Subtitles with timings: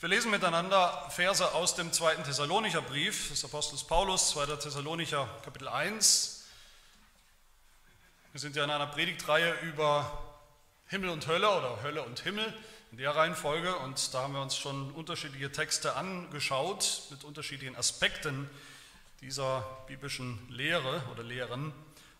[0.00, 4.46] Wir lesen miteinander Verse aus dem zweiten Thessalonicher Brief des Apostels Paulus, 2.
[4.54, 6.44] Thessalonicher Kapitel 1.
[8.30, 10.36] Wir sind ja in einer Predigtreihe über
[10.86, 12.56] Himmel und Hölle oder Hölle und Himmel
[12.92, 18.48] in der Reihenfolge und da haben wir uns schon unterschiedliche Texte angeschaut mit unterschiedlichen Aspekten
[19.20, 21.72] dieser biblischen Lehre oder Lehren.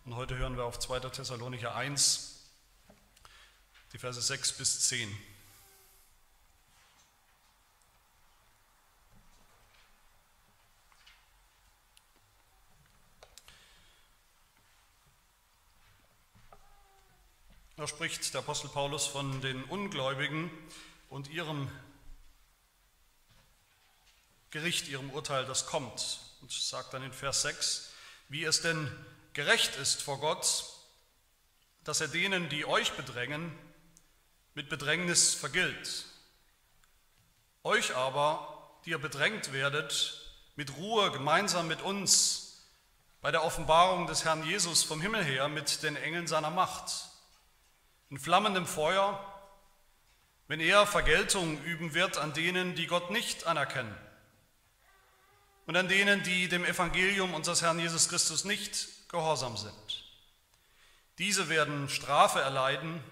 [0.03, 0.99] Und heute hören wir auf 2.
[0.99, 2.41] Thessalonicher 1,
[3.93, 5.17] die Verse 6 bis 10.
[17.79, 20.51] Da spricht der Apostel Paulus von den Ungläubigen
[21.07, 21.71] und ihrem
[24.51, 26.19] Gericht, ihrem Urteil, das kommt.
[26.41, 27.89] Und sagt dann in Vers 6,
[28.27, 28.91] wie es denn
[29.31, 30.65] gerecht ist vor Gott,
[31.85, 33.57] dass er denen, die euch bedrängen,
[34.55, 36.03] mit Bedrängnis vergilt.
[37.63, 42.65] Euch aber, die ihr bedrängt werdet, mit Ruhe gemeinsam mit uns
[43.21, 47.08] bei der Offenbarung des Herrn Jesus vom Himmel her mit den Engeln seiner Macht
[48.09, 49.23] in flammendem Feuer,
[50.47, 53.95] wenn er Vergeltung üben wird an denen, die Gott nicht anerkennen
[55.69, 60.03] und an denen, die dem Evangelium unseres Herrn Jesus Christus nicht gehorsam sind.
[61.19, 63.03] Diese werden Strafe erleiden,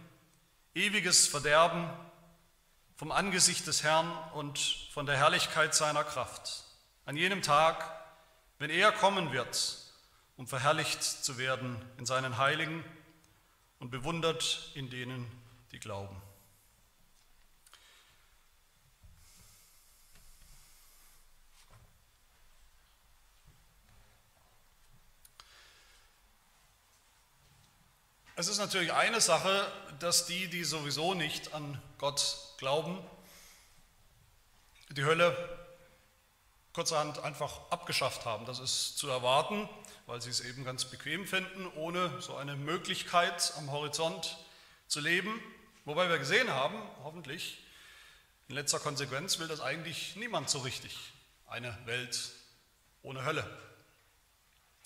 [0.74, 1.88] ewiges Verderben
[2.96, 4.58] vom Angesicht des Herrn und
[4.92, 6.64] von der Herrlichkeit seiner Kraft.
[7.06, 7.86] An jenem Tag,
[8.58, 9.78] wenn er kommen wird,
[10.36, 12.84] um verherrlicht zu werden in seinen Heiligen
[13.80, 15.26] und bewundert in denen,
[15.72, 16.22] die glauben.
[28.40, 29.66] Es ist natürlich eine Sache,
[30.00, 33.04] dass die, die sowieso nicht an Gott glauben,
[34.90, 35.36] die Hölle
[36.72, 38.46] kurzerhand einfach abgeschafft haben.
[38.46, 39.68] Das ist zu erwarten
[40.08, 44.38] weil sie es eben ganz bequem finden, ohne so eine Möglichkeit am Horizont
[44.88, 45.30] zu leben.
[45.84, 47.62] Wobei wir gesehen haben, hoffentlich,
[48.48, 50.98] in letzter Konsequenz will das eigentlich niemand so richtig,
[51.46, 52.32] eine Welt
[53.04, 53.46] ohne Hölle.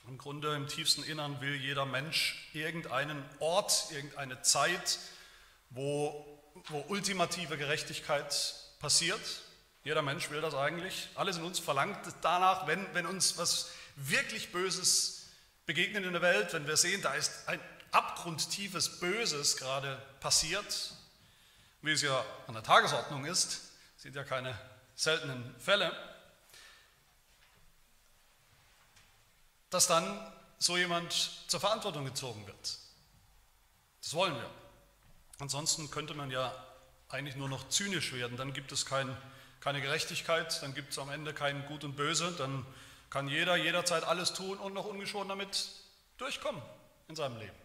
[0.08, 4.98] Im Grunde im tiefsten Innern will jeder Mensch irgendeinen Ort, irgendeine Zeit,
[5.70, 6.26] wo,
[6.70, 9.22] wo ultimative Gerechtigkeit passiert.
[9.84, 11.10] Jeder Mensch will das eigentlich.
[11.14, 15.28] Alles in uns verlangt danach, wenn, wenn uns was wirklich Böses
[15.66, 17.60] begegnen in der Welt, wenn wir sehen, da ist ein
[17.92, 20.94] abgrundtiefes Böses gerade passiert,
[21.82, 24.58] wie es ja an der Tagesordnung ist, sind ja keine
[24.96, 25.92] seltenen Fälle,
[29.70, 31.14] dass dann so jemand
[31.48, 32.78] zur Verantwortung gezogen wird.
[34.02, 34.50] Das wollen wir.
[35.40, 36.54] Ansonsten könnte man ja
[37.10, 38.38] eigentlich nur noch zynisch werden.
[38.38, 39.16] Dann gibt es kein,
[39.60, 42.66] keine Gerechtigkeit, dann gibt es am Ende kein Gut und Böse, dann
[43.12, 45.68] kann jeder jederzeit alles tun und noch ungeschoren damit
[46.18, 46.62] durchkommen
[47.10, 47.56] in seinem Leben.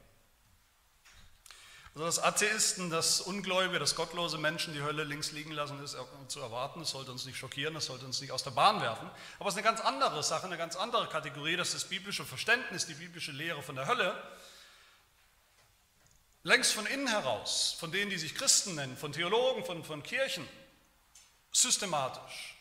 [1.95, 5.97] Also dass Atheisten, dass Ungläubige, dass gottlose Menschen die Hölle links liegen lassen, ist
[6.29, 6.81] zu erwarten.
[6.81, 9.09] Das sollte uns nicht schockieren, das sollte uns nicht aus der Bahn werfen.
[9.39, 12.85] Aber es ist eine ganz andere Sache, eine ganz andere Kategorie, dass das biblische Verständnis,
[12.85, 14.21] die biblische Lehre von der Hölle
[16.43, 20.47] längst von innen heraus, von denen, die sich Christen nennen, von Theologen, von, von Kirchen,
[21.51, 22.57] systematisch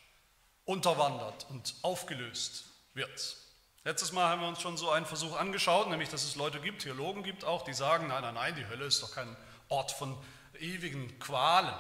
[0.66, 3.38] unterwandert und aufgelöst wird.
[3.84, 6.82] Letztes Mal haben wir uns schon so einen Versuch angeschaut, nämlich dass es Leute gibt,
[6.82, 9.38] Theologen gibt auch, die sagen, nein, nein, nein, die Hölle ist doch kein
[9.70, 10.18] Ort von
[10.60, 11.76] ewigen Qualen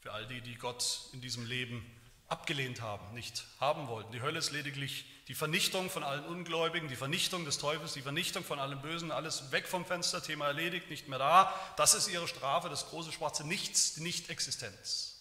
[0.00, 1.84] für all die, die Gott in diesem Leben
[2.28, 4.12] abgelehnt haben, nicht haben wollten.
[4.12, 8.44] Die Hölle ist lediglich die Vernichtung von allen Ungläubigen, die Vernichtung des Teufels, die Vernichtung
[8.44, 11.52] von allem Bösen, alles weg vom Fenster, Thema erledigt, nicht mehr da.
[11.76, 15.15] Das ist ihre Strafe, das große schwarze Nichts, die Nichtexistenz.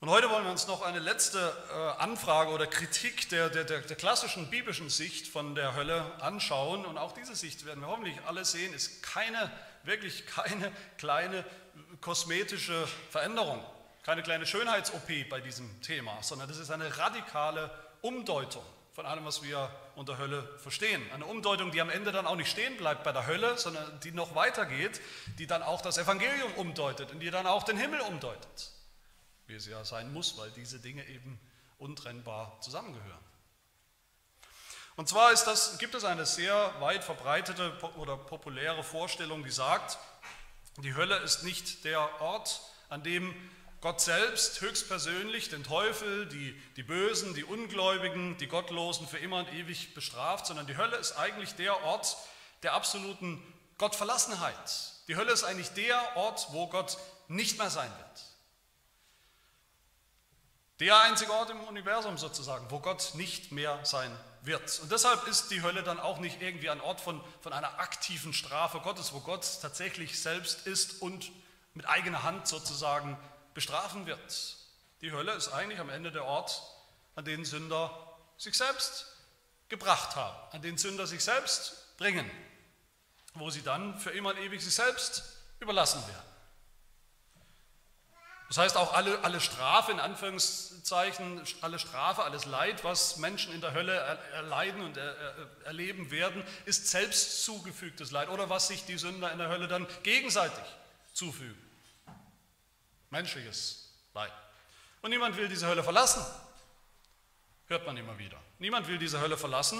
[0.00, 3.96] Und heute wollen wir uns noch eine letzte äh, Anfrage oder Kritik der, der, der,
[3.96, 6.86] klassischen biblischen Sicht von der Hölle anschauen.
[6.86, 9.50] Und auch diese Sicht werden wir hoffentlich alle sehen, ist keine,
[9.82, 11.44] wirklich keine kleine
[12.00, 13.60] kosmetische Veränderung,
[14.04, 17.68] keine kleine Schönheits-OP bei diesem Thema, sondern das ist eine radikale
[18.00, 18.62] Umdeutung
[18.94, 21.02] von allem, was wir unter Hölle verstehen.
[21.12, 24.12] Eine Umdeutung, die am Ende dann auch nicht stehen bleibt bei der Hölle, sondern die
[24.12, 25.00] noch weitergeht,
[25.40, 28.77] die dann auch das Evangelium umdeutet und die dann auch den Himmel umdeutet
[29.48, 31.40] wie es ja sein muss, weil diese Dinge eben
[31.78, 33.24] untrennbar zusammengehören.
[34.96, 39.98] Und zwar das, gibt es eine sehr weit verbreitete oder populäre Vorstellung, die sagt,
[40.78, 43.34] die Hölle ist nicht der Ort, an dem
[43.80, 49.52] Gott selbst höchstpersönlich den Teufel, die, die Bösen, die Ungläubigen, die Gottlosen für immer und
[49.52, 52.16] ewig bestraft, sondern die Hölle ist eigentlich der Ort
[52.64, 53.40] der absoluten
[53.78, 54.92] Gottverlassenheit.
[55.06, 56.98] Die Hölle ist eigentlich der Ort, wo Gott
[57.28, 58.27] nicht mehr sein wird
[60.80, 64.78] Der einzige Ort im Universum sozusagen, wo Gott nicht mehr sein wird.
[64.80, 68.32] Und deshalb ist die Hölle dann auch nicht irgendwie ein Ort von, von einer aktiven
[68.32, 71.32] Strafe Gottes, wo Gott tatsächlich selbst ist und
[71.74, 73.18] mit eigener Hand sozusagen
[73.54, 74.56] bestrafen wird.
[75.00, 76.62] Die Hölle ist eigentlich am Ende der Ort,
[77.16, 79.06] an den Sünder sich selbst
[79.68, 82.30] gebracht haben, an den Sünder sich selbst bringen,
[83.34, 85.24] wo sie dann für immer und ewig sich selbst
[85.58, 86.27] überlassen werden.
[88.48, 93.60] Das heißt auch alle, alle Strafe, in Anführungszeichen, alle Strafe, alles Leid, was Menschen in
[93.60, 93.92] der Hölle
[94.32, 94.96] erleiden und
[95.64, 99.86] erleben werden, ist selbst zugefügtes Leid oder was sich die Sünder in der Hölle dann
[100.02, 100.64] gegenseitig
[101.12, 101.62] zufügen.
[103.10, 104.32] Menschliches Leid.
[105.02, 106.24] Und niemand will diese Hölle verlassen,
[107.66, 108.38] hört man immer wieder.
[108.58, 109.78] Niemand will diese Hölle verlassen,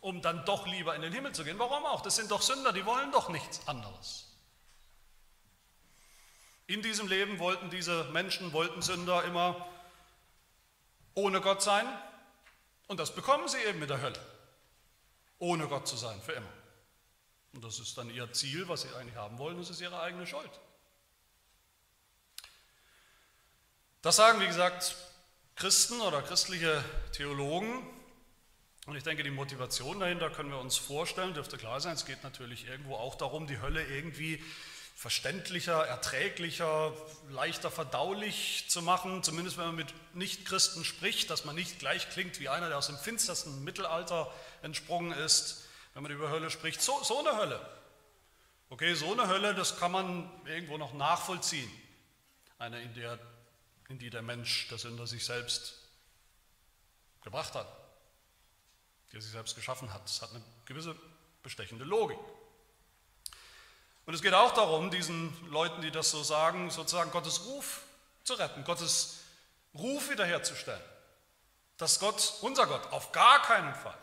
[0.00, 1.58] um dann doch lieber in den Himmel zu gehen.
[1.58, 2.02] Warum auch?
[2.02, 4.29] Das sind doch Sünder, die wollen doch nichts anderes.
[6.70, 9.66] In diesem Leben wollten diese Menschen, wollten Sünder immer
[11.14, 11.84] ohne Gott sein
[12.86, 14.20] und das bekommen sie eben mit der Hölle.
[15.40, 16.52] Ohne Gott zu sein, für immer.
[17.54, 20.28] Und das ist dann ihr Ziel, was sie eigentlich haben wollen, das ist ihre eigene
[20.28, 20.48] Schuld.
[24.02, 24.94] Das sagen, wie gesagt,
[25.56, 27.84] Christen oder christliche Theologen.
[28.86, 31.94] Und ich denke, die Motivation dahinter können wir uns vorstellen, dürfte klar sein.
[31.94, 34.40] Es geht natürlich irgendwo auch darum, die Hölle irgendwie
[35.00, 36.92] verständlicher, erträglicher,
[37.30, 42.38] leichter verdaulich zu machen, zumindest wenn man mit Nichtchristen spricht, dass man nicht gleich klingt
[42.38, 44.30] wie einer, der aus dem finstersten Mittelalter
[44.60, 46.82] entsprungen ist, wenn man über Hölle spricht.
[46.82, 47.66] So, so eine Hölle.
[48.68, 51.70] Okay, so eine Hölle, das kann man irgendwo noch nachvollziehen.
[52.58, 53.18] Eine, in, der,
[53.88, 55.78] in die der Mensch, der Sünder, sich selbst
[57.22, 57.74] gebracht hat,
[59.10, 60.04] die er sich selbst geschaffen hat.
[60.04, 60.94] Das hat eine gewisse
[61.42, 62.18] bestechende Logik.
[64.10, 67.82] Und es geht auch darum, diesen Leuten, die das so sagen, sozusagen Gottes Ruf
[68.24, 69.20] zu retten, Gottes
[69.72, 70.82] Ruf wiederherzustellen.
[71.76, 73.96] Dass Gott, unser Gott, auf gar keinen Fall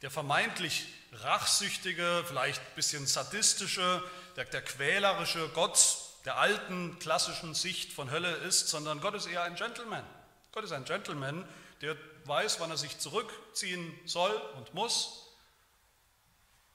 [0.00, 4.02] der vermeintlich rachsüchtige, vielleicht ein bisschen sadistische,
[4.36, 9.42] der, der quälerische Gott der alten klassischen Sicht von Hölle ist, sondern Gott ist eher
[9.42, 10.06] ein Gentleman.
[10.52, 11.46] Gott ist ein Gentleman,
[11.82, 11.94] der
[12.24, 15.26] weiß, wann er sich zurückziehen soll und muss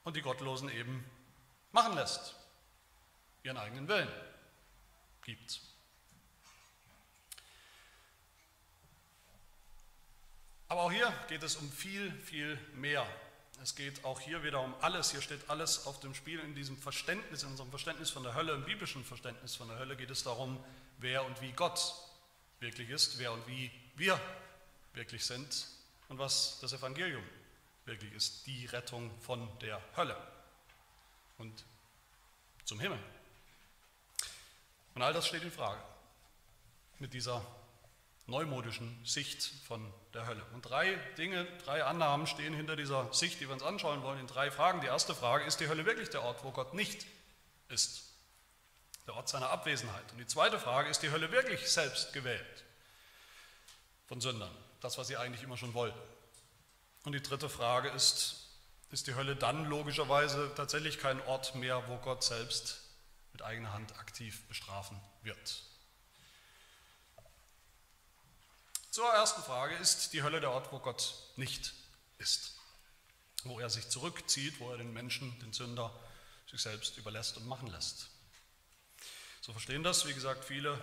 [0.03, 1.03] und die Gottlosen eben
[1.71, 2.35] machen lässt
[3.43, 4.09] ihren eigenen Willen
[5.23, 5.61] gibt.
[10.67, 13.05] Aber auch hier geht es um viel, viel mehr.
[13.61, 15.11] Es geht auch hier wieder um alles.
[15.11, 18.53] Hier steht alles auf dem Spiel in diesem Verständnis, in unserem Verständnis von der Hölle,
[18.53, 20.63] im biblischen Verständnis von der Hölle geht es darum,
[20.97, 21.93] wer und wie Gott
[22.61, 24.19] wirklich ist, wer und wie wir
[24.93, 25.67] wirklich sind
[26.07, 27.23] und was das Evangelium
[27.85, 30.15] wirklich ist, die Rettung von der Hölle
[31.37, 31.65] und
[32.63, 32.99] zum Himmel.
[34.95, 35.81] Und all das steht in Frage
[36.99, 37.45] mit dieser
[38.27, 40.43] neumodischen Sicht von der Hölle.
[40.53, 44.27] Und drei Dinge, drei Annahmen stehen hinter dieser Sicht, die wir uns anschauen wollen, in
[44.27, 44.81] drei Fragen.
[44.81, 47.05] Die erste Frage, ist die Hölle wirklich der Ort, wo Gott nicht
[47.69, 48.03] ist?
[49.07, 50.11] Der Ort seiner Abwesenheit.
[50.11, 52.63] Und die zweite Frage, ist die Hölle wirklich selbst gewählt
[54.07, 54.55] von Sündern?
[54.79, 55.99] Das, was sie eigentlich immer schon wollten.
[57.03, 58.47] Und die dritte Frage ist,
[58.91, 62.81] ist die Hölle dann logischerweise tatsächlich kein Ort mehr, wo Gott selbst
[63.33, 65.63] mit eigener Hand aktiv bestrafen wird.
[68.91, 71.73] Zur ersten Frage, ist die Hölle der Ort, wo Gott nicht
[72.17, 72.55] ist?
[73.43, 75.97] Wo er sich zurückzieht, wo er den Menschen, den Sünder,
[76.49, 78.09] sich selbst überlässt und machen lässt.
[79.39, 80.77] So verstehen das, wie gesagt, viele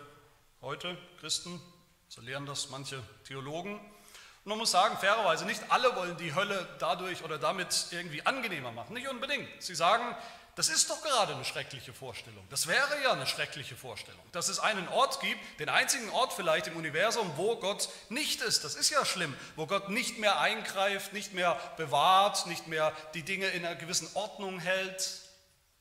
[0.62, 1.60] heute Christen,
[2.08, 3.78] so lehren das manche Theologen.
[3.78, 8.72] Und man muss sagen, fairerweise, nicht alle wollen die Hölle dadurch oder damit irgendwie angenehmer
[8.72, 9.62] machen, nicht unbedingt.
[9.62, 10.16] Sie sagen,
[10.58, 12.44] das ist doch gerade eine schreckliche Vorstellung.
[12.50, 16.66] Das wäre ja eine schreckliche Vorstellung, dass es einen Ort gibt, den einzigen Ort vielleicht
[16.66, 18.64] im Universum, wo Gott nicht ist.
[18.64, 23.22] Das ist ja schlimm, wo Gott nicht mehr eingreift, nicht mehr bewahrt, nicht mehr die
[23.22, 25.20] Dinge in einer gewissen Ordnung hält,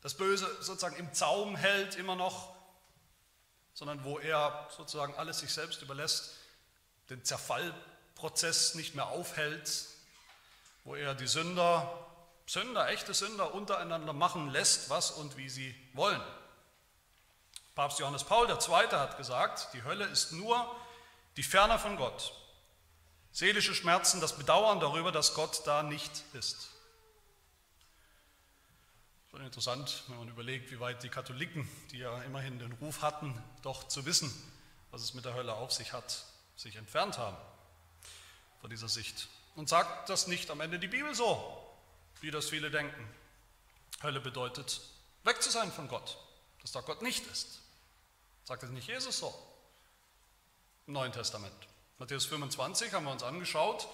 [0.01, 2.53] das Böse sozusagen im Zaum hält immer noch,
[3.73, 6.35] sondern wo er sozusagen alles sich selbst überlässt,
[7.09, 9.85] den Zerfallprozess nicht mehr aufhält,
[10.83, 12.06] wo er die Sünder
[12.47, 16.21] Sünder, echte Sünder untereinander machen lässt, was und wie sie wollen.
[17.75, 18.57] Papst Johannes Paul II.
[18.93, 20.75] hat gesagt, die Hölle ist nur
[21.35, 22.33] die Ferne von Gott.
[23.33, 26.69] Seelische Schmerzen, das Bedauern darüber, dass Gott da nicht ist.
[29.29, 33.39] Schon interessant, wenn man überlegt, wie weit die Katholiken, die ja immerhin den Ruf hatten,
[33.61, 34.33] doch zu wissen,
[34.89, 36.23] was es mit der Hölle auf sich hat,
[36.55, 37.37] sich entfernt haben
[38.61, 39.27] von dieser Sicht.
[39.55, 41.66] Und sagt das nicht am Ende die Bibel so?
[42.21, 43.07] Wie das viele denken.
[44.03, 44.81] Hölle bedeutet,
[45.23, 46.17] weg zu sein von Gott,
[46.61, 47.59] dass da Gott nicht ist.
[48.43, 49.33] Sagt es nicht Jesus so
[50.87, 51.53] im Neuen Testament.
[51.97, 53.87] Matthäus 25 haben wir uns angeschaut.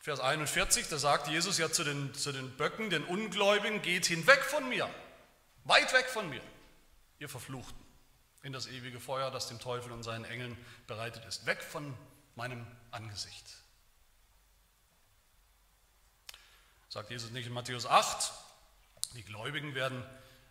[0.00, 4.42] Vers 41, da sagt Jesus ja zu den, zu den Böcken, den Ungläubigen, geht hinweg
[4.44, 4.92] von mir,
[5.64, 6.42] weit weg von mir,
[7.20, 7.82] ihr Verfluchten,
[8.42, 11.46] in das ewige Feuer, das dem Teufel und seinen Engeln bereitet ist.
[11.46, 11.96] Weg von
[12.34, 13.46] meinem Angesicht.
[16.94, 18.32] Sagt Jesus nicht in Matthäus 8,
[19.14, 20.00] die Gläubigen werden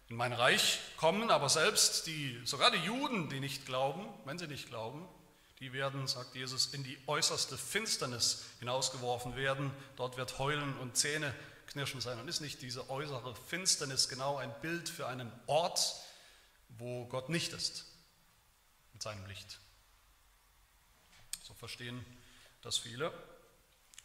[0.10, 4.48] in mein Reich kommen, aber selbst die, sogar die Juden, die nicht glauben, wenn sie
[4.48, 5.08] nicht glauben,
[5.62, 9.72] die werden, sagt Jesus, in die äußerste Finsternis hinausgeworfen werden.
[9.96, 11.34] Dort wird Heulen und Zähne
[11.68, 12.20] knirschen sein.
[12.20, 15.96] Und ist nicht diese äußere Finsternis genau ein Bild für einen Ort,
[16.78, 17.86] wo Gott nicht ist,
[18.92, 19.62] mit seinem Licht?
[21.42, 22.06] So verstehen
[22.62, 23.14] das viele.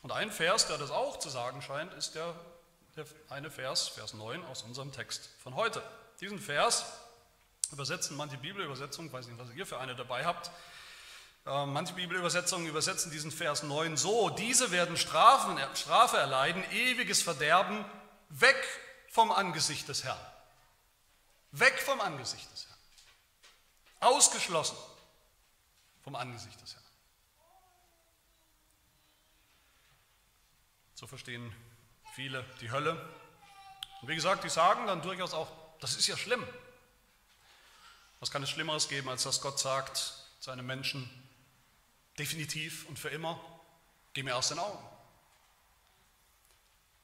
[0.03, 2.35] Und ein Vers, der das auch zu sagen scheint, ist der,
[2.97, 5.83] der eine Vers, Vers 9 aus unserem Text von heute.
[6.21, 6.85] Diesen Vers
[7.73, 10.51] übersetzen manche Bibelübersetzungen, ich weiß nicht, was ihr für eine dabei habt,
[11.47, 17.85] äh, manche Bibelübersetzungen übersetzen diesen Vers 9 so, diese werden Strafen, Strafe erleiden, ewiges Verderben,
[18.29, 18.57] weg
[19.11, 20.19] vom Angesicht des Herrn.
[21.53, 24.15] Weg vom Angesicht des Herrn.
[24.15, 24.77] Ausgeschlossen
[26.05, 26.88] vom Angesicht des Herrn.
[30.99, 31.55] So verstehen
[32.17, 33.01] viele die Hölle.
[34.03, 36.45] Und wie gesagt, die sagen dann durchaus auch, das ist ja schlimm.
[38.19, 41.09] Was kann es Schlimmeres geben, als dass Gott sagt zu einem Menschen,
[42.19, 43.41] definitiv und für immer,
[44.13, 44.85] geh mir aus den Augen,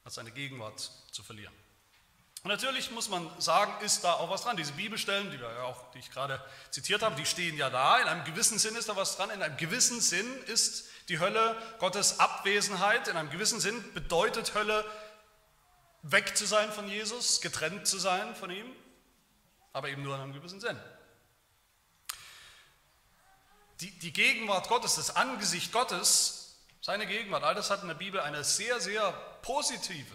[0.02, 1.54] als seine Gegenwart zu verlieren.
[2.44, 4.56] Und natürlich muss man sagen, ist da auch was dran.
[4.56, 7.98] Diese Bibelstellen, die, wir ja auch, die ich gerade zitiert habe, die stehen ja da.
[7.98, 9.30] In einem gewissen Sinn ist da was dran.
[9.30, 13.08] In einem gewissen Sinn ist die Hölle Gottes Abwesenheit.
[13.08, 14.84] In einem gewissen Sinn bedeutet Hölle,
[16.02, 18.70] weg zu sein von Jesus, getrennt zu sein von ihm.
[19.72, 20.78] Aber eben nur in einem gewissen Sinn
[23.84, 28.20] die, die Gegenwart Gottes, das Angesicht Gottes, seine Gegenwart, all das hat in der Bibel
[28.20, 30.14] eine sehr, sehr positive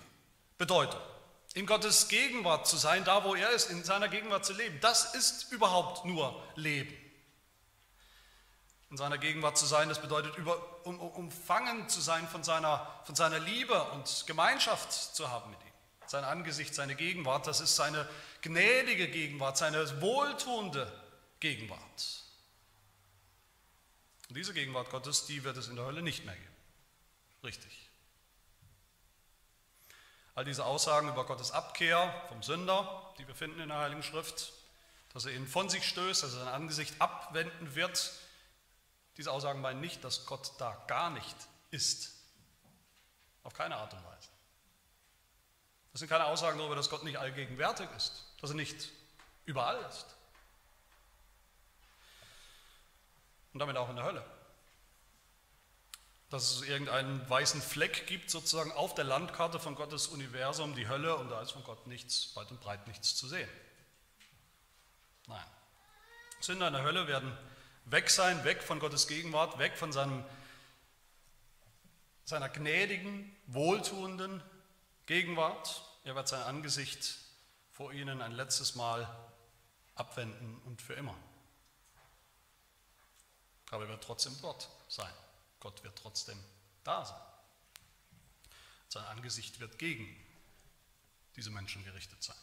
[0.57, 1.01] Bedeutung.
[1.53, 5.15] In Gottes Gegenwart zu sein, da wo er ist, in seiner Gegenwart zu leben, das
[5.15, 6.95] ist überhaupt nur Leben.
[8.91, 13.15] In seiner Gegenwart zu sein, das bedeutet über, um, umfangen zu sein von seiner, von
[13.15, 15.73] seiner Liebe und Gemeinschaft zu haben mit ihm.
[16.07, 18.07] Sein Angesicht, seine Gegenwart, das ist seine
[18.41, 20.91] gnädige Gegenwart, seine wohltuende
[21.39, 22.23] Gegenwart.
[24.27, 26.55] Und diese Gegenwart Gottes, die wird es in der Hölle nicht mehr geben.
[27.43, 27.88] Richtig.
[30.39, 34.53] All diese Aussagen über Gottes Abkehr vom Sünder, die wir finden in der Heiligen Schrift,
[35.11, 38.13] dass er ihn von sich stößt, dass er sein Angesicht abwenden wird,
[39.17, 41.35] diese Aussagen meinen nicht, dass Gott da gar nicht
[41.71, 42.15] ist.
[43.43, 44.29] Auf keine Art und Weise.
[45.91, 48.87] Das sind keine Aussagen darüber, dass Gott nicht allgegenwärtig ist, dass er nicht
[49.45, 50.05] überall ist.
[53.51, 54.38] und damit auch in der Hölle.
[56.29, 61.15] Dass es irgendeinen weißen Fleck gibt, sozusagen auf der Landkarte von Gottes Universum, die Hölle,
[61.15, 63.49] und da ist von Gott nichts, weit und breit nichts zu sehen.
[65.27, 65.45] Nein.
[66.39, 67.35] Sünder in der Hölle werden
[67.85, 70.23] weg sein, weg von Gottes Gegenwart, weg von seinem,
[72.25, 74.43] seiner gnädigen, wohltuenden
[75.05, 75.83] Gegenwart.
[76.03, 77.17] Er wird sein Angesicht
[77.71, 79.07] vor ihnen ein letztes Mal
[79.95, 81.15] abwenden und für immer.
[83.71, 85.11] Aber er wird trotzdem dort sein.
[85.59, 86.37] Gott wird trotzdem
[86.83, 87.21] da sein.
[88.87, 90.07] Sein Angesicht wird gegen
[91.35, 92.35] diese Menschen gerichtet sein.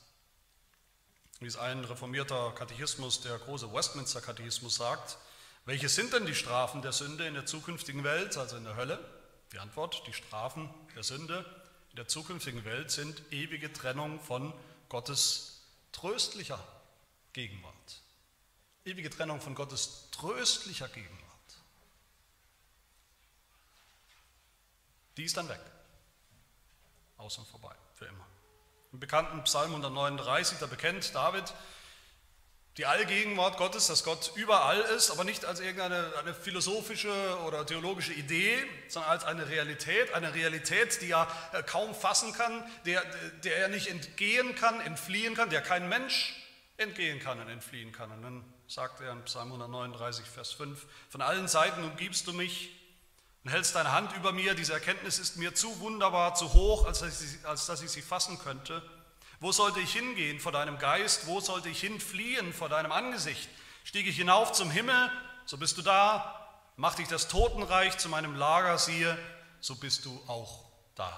[1.41, 5.19] Wie es ein reformierter Katechismus, der große Westminster Katechismus sagt,
[5.67, 9.05] welche sind denn die Strafen der Sünde in der zukünftigen Welt, also in der Hölle?
[9.53, 11.45] Die Antwort, die Strafen der Sünde
[11.91, 14.55] in der zukünftigen Welt sind ewige Trennung von
[14.89, 16.63] Gottes tröstlicher
[17.33, 18.03] Gegenwart.
[18.85, 21.27] Ewige Trennung von Gottes tröstlicher Gegenwart.
[25.17, 25.61] Die ist dann weg.
[27.17, 28.27] Aus und vorbei, für immer.
[28.93, 31.53] Im bekannten Psalm 139, da bekennt David
[32.77, 38.13] die Allgegenwart Gottes, dass Gott überall ist, aber nicht als irgendeine eine philosophische oder theologische
[38.13, 43.03] Idee, sondern als eine Realität, eine Realität, die er äh, kaum fassen kann, der,
[43.45, 46.37] der er nicht entgehen kann, entfliehen kann, der kein Mensch
[46.77, 48.11] entgehen kann und entfliehen kann.
[48.11, 52.77] Und dann sagt er in Psalm 139, Vers 5, von allen Seiten umgibst du mich
[53.47, 56.99] und hältst deine Hand über mir, diese Erkenntnis ist mir zu wunderbar, zu hoch, als
[56.99, 58.83] dass, ich, als dass ich sie fassen könnte.
[59.39, 61.29] Wo sollte ich hingehen vor deinem Geist?
[61.29, 63.49] Wo sollte ich hinfliehen vor deinem Angesicht?
[63.85, 65.13] Stieg ich hinauf zum Himmel,
[65.45, 66.59] so bist du da.
[66.75, 69.17] Mach dich das Totenreich zu meinem Lager, siehe,
[69.61, 70.65] so bist du auch
[70.97, 71.17] da.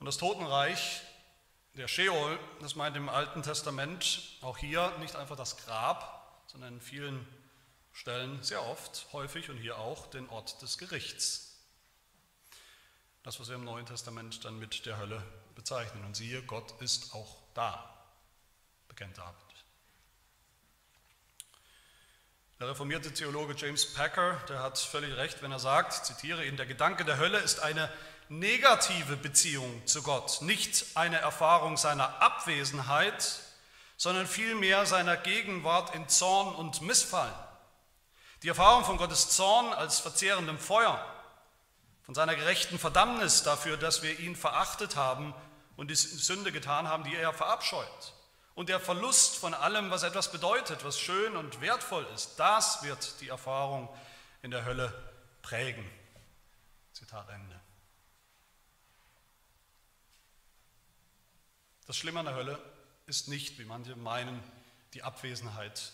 [0.00, 1.02] Und das Totenreich
[1.74, 6.80] der Sheol, das meint im Alten Testament auch hier nicht einfach das Grab, sondern in
[6.80, 7.43] vielen
[7.94, 11.56] Stellen sehr oft, häufig und hier auch den Ort des Gerichts.
[13.22, 15.22] Das, was wir im Neuen Testament dann mit der Hölle
[15.54, 16.04] bezeichnen.
[16.04, 17.94] Und siehe, Gott ist auch da,
[18.88, 19.34] bekennt David.
[22.58, 26.66] Der reformierte Theologe James Packer, der hat völlig recht, wenn er sagt, zitiere ihn, der
[26.66, 27.90] Gedanke der Hölle ist eine
[28.28, 33.40] negative Beziehung zu Gott, nicht eine Erfahrung seiner Abwesenheit,
[33.96, 37.34] sondern vielmehr seiner Gegenwart in Zorn und Missfallen.
[38.44, 41.02] Die Erfahrung von Gottes Zorn als verzehrendem Feuer,
[42.02, 45.34] von seiner gerechten Verdammnis dafür, dass wir ihn verachtet haben
[45.76, 48.12] und die Sünde getan haben, die er verabscheut.
[48.54, 53.18] Und der Verlust von allem, was etwas bedeutet, was schön und wertvoll ist, das wird
[53.22, 53.88] die Erfahrung
[54.42, 54.92] in der Hölle
[55.40, 55.90] prägen.
[56.92, 57.58] Zitat Ende.
[61.86, 62.58] Das Schlimme an der Hölle
[63.06, 64.42] ist nicht, wie manche meinen,
[64.92, 65.92] die Abwesenheit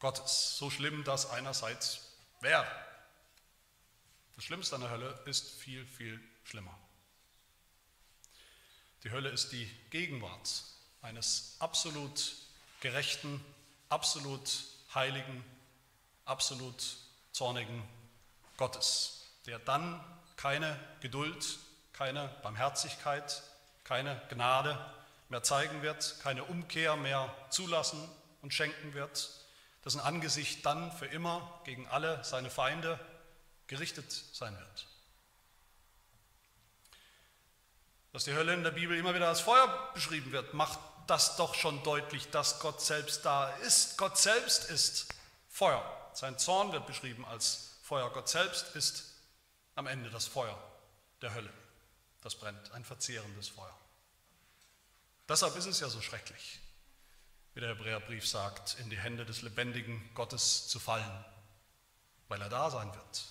[0.00, 0.56] Gottes.
[0.56, 2.00] So schlimm das einerseits
[2.40, 2.66] wäre.
[4.34, 6.76] Das Schlimmste an der Hölle ist viel, viel schlimmer.
[9.04, 10.64] Die Hölle ist die Gegenwart
[11.02, 12.34] eines absolut
[12.80, 13.44] gerechten,
[13.88, 14.64] absolut
[14.94, 15.44] heiligen,
[16.24, 16.96] absolut
[17.32, 17.82] zornigen
[18.56, 20.02] Gottes, der dann
[20.36, 21.58] keine Geduld,
[21.92, 23.42] keine Barmherzigkeit,
[23.84, 24.78] keine Gnade
[25.28, 28.00] mehr zeigen wird, keine Umkehr mehr zulassen
[28.42, 29.39] und schenken wird,
[29.84, 32.98] dessen Angesicht dann für immer gegen alle seine Feinde
[33.66, 34.86] gerichtet sein wird.
[38.12, 41.54] Dass die Hölle in der Bibel immer wieder als Feuer beschrieben wird, macht das doch
[41.54, 43.96] schon deutlich, dass Gott selbst da ist.
[43.98, 45.14] Gott selbst ist
[45.48, 45.82] Feuer.
[46.12, 48.10] Sein Zorn wird beschrieben als Feuer.
[48.12, 49.04] Gott selbst ist
[49.76, 50.58] am Ende das Feuer
[51.22, 51.52] der Hölle.
[52.22, 53.76] Das brennt, ein verzehrendes Feuer.
[55.28, 56.60] Deshalb ist es ja so schrecklich,
[57.54, 61.24] wie der Hebräerbrief sagt, in die Hände des lebendigen Gottes zu fallen,
[62.28, 63.24] weil er da sein wird.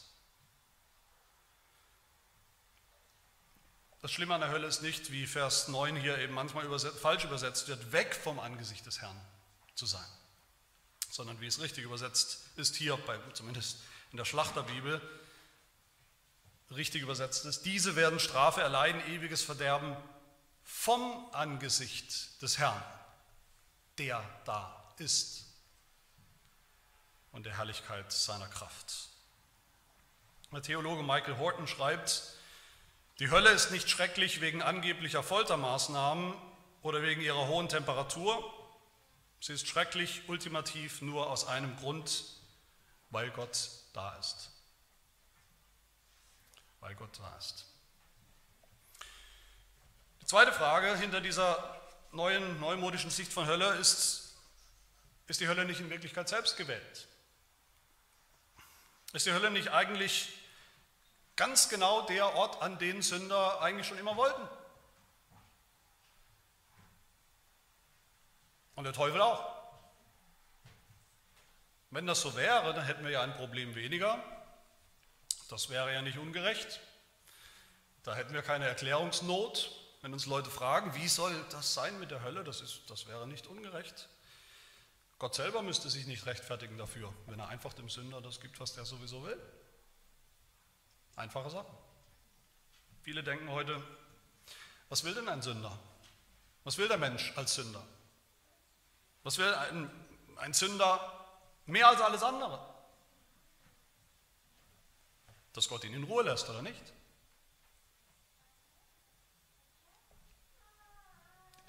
[4.02, 7.26] Das Schlimme an der Hölle ist nicht, wie Vers 9 hier eben manchmal überset, falsch
[7.26, 9.20] übersetzt wird, weg vom Angesicht des Herrn
[9.76, 10.08] zu sein,
[11.10, 13.80] sondern wie es richtig übersetzt ist hier, bei, zumindest
[14.12, 15.02] in der Schlachterbibel,
[16.72, 19.98] richtig übersetzt ist, diese werden Strafe erleiden, ewiges Verderben
[20.64, 22.82] vom Angesicht des Herrn,
[24.00, 25.46] der da ist
[27.32, 29.10] und der Herrlichkeit seiner Kraft.
[30.52, 32.24] Der Theologe Michael Horton schreibt,
[33.20, 36.34] die Hölle ist nicht schrecklich wegen angeblicher Foltermaßnahmen
[36.82, 38.42] oder wegen ihrer hohen Temperatur.
[39.42, 42.24] Sie ist schrecklich ultimativ nur aus einem Grund,
[43.10, 44.50] weil Gott da ist.
[46.80, 47.66] Weil Gott da ist.
[50.26, 51.76] Zweite Frage hinter dieser
[52.12, 54.36] neuen, neumodischen Sicht von Hölle ist,
[55.28, 57.08] ist die Hölle nicht in Wirklichkeit selbst gewählt?
[59.14, 60.30] Ist die Hölle nicht eigentlich
[61.36, 64.48] ganz genau der Ort, an den Sünder eigentlich schon immer wollten?
[68.76, 69.60] Und der Teufel auch.
[71.92, 74.24] Wenn das so wäre, dann hätten wir ja ein Problem weniger.
[75.50, 76.80] Das wäre ja nicht ungerecht.
[78.04, 79.72] Da hätten wir keine Erklärungsnot.
[80.02, 83.28] Wenn uns Leute fragen, wie soll das sein mit der Hölle, das, ist, das wäre
[83.28, 84.08] nicht ungerecht.
[85.18, 88.74] Gott selber müsste sich nicht rechtfertigen dafür, wenn er einfach dem Sünder das gibt, was
[88.74, 89.38] der sowieso will.
[91.18, 91.68] Einfache Sache.
[93.04, 93.84] Viele denken heute,
[94.88, 95.78] was will denn ein Sünder?
[96.64, 97.86] Was will der Mensch als Sünder?
[99.24, 99.92] Was will ein,
[100.38, 101.28] ein Sünder
[101.66, 102.66] mehr als alles andere?
[105.52, 106.94] Dass Gott ihn in Ruhe lässt oder nicht?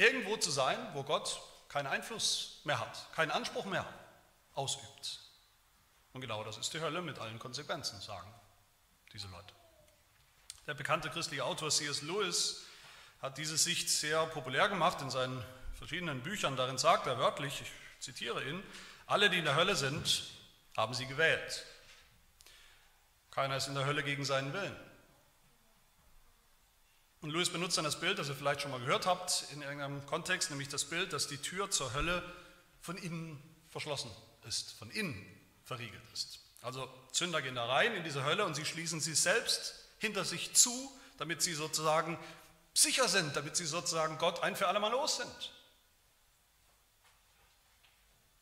[0.01, 3.87] Irgendwo zu sein, wo Gott keinen Einfluss mehr hat, keinen Anspruch mehr
[4.55, 5.21] ausübt.
[6.15, 8.33] Und genau das ist die Hölle mit allen Konsequenzen, sagen
[9.13, 9.53] diese Leute.
[10.67, 12.01] Der bekannte christliche Autor C.S.
[12.01, 12.65] Lewis
[13.21, 16.57] hat diese Sicht sehr populär gemacht in seinen verschiedenen Büchern.
[16.57, 17.71] Darin sagt er wörtlich, ich
[18.03, 18.63] zitiere ihn,
[19.05, 20.31] alle, die in der Hölle sind,
[20.79, 21.67] haben sie gewählt.
[23.31, 24.90] Keiner ist in der Hölle gegen seinen Willen.
[27.23, 30.05] Und Louis benutzt dann das Bild, das ihr vielleicht schon mal gehört habt in irgendeinem
[30.07, 32.23] Kontext, nämlich das Bild, dass die Tür zur Hölle
[32.81, 34.11] von innen verschlossen
[34.49, 35.27] ist, von innen
[35.65, 36.41] verriegelt ist.
[36.63, 40.55] Also Sünder gehen da rein in diese Hölle und sie schließen sie selbst hinter sich
[40.55, 42.19] zu, damit sie sozusagen
[42.73, 45.53] sicher sind, damit sie sozusagen Gott ein für alle Mal los sind.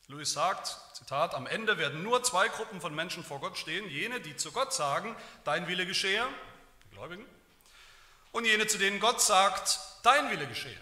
[0.07, 4.21] Louis sagt, Zitat, am Ende werden nur zwei Gruppen von Menschen vor Gott stehen, jene,
[4.21, 6.25] die zu Gott sagen, dein Wille geschehe,
[6.85, 7.25] die Gläubigen,
[8.31, 10.79] und jene, zu denen Gott sagt, dein Wille geschehe.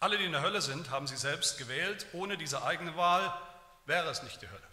[0.00, 3.36] Alle, die in der Hölle sind, haben sie selbst gewählt, ohne diese eigene Wahl
[3.86, 4.68] wäre es nicht die Hölle.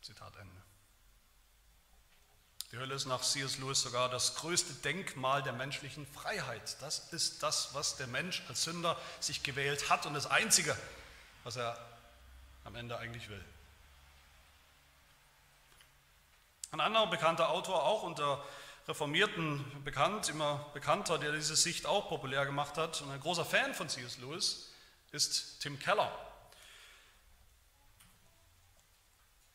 [0.00, 0.62] Zitat Ende.
[2.70, 3.58] Die Hölle ist nach C.S.
[3.58, 6.76] Lewis sogar das größte Denkmal der menschlichen Freiheit.
[6.80, 10.76] Das ist das, was der Mensch als Sünder sich gewählt hat und das Einzige,
[11.44, 11.78] was er
[12.64, 13.44] am Ende eigentlich will.
[16.74, 18.44] Ein anderer bekannter Autor, auch unter
[18.88, 23.74] Reformierten bekannt, immer bekannter, der diese Sicht auch populär gemacht hat und ein großer Fan
[23.74, 24.18] von C.S.
[24.18, 24.72] Lewis,
[25.12, 26.10] ist Tim Keller.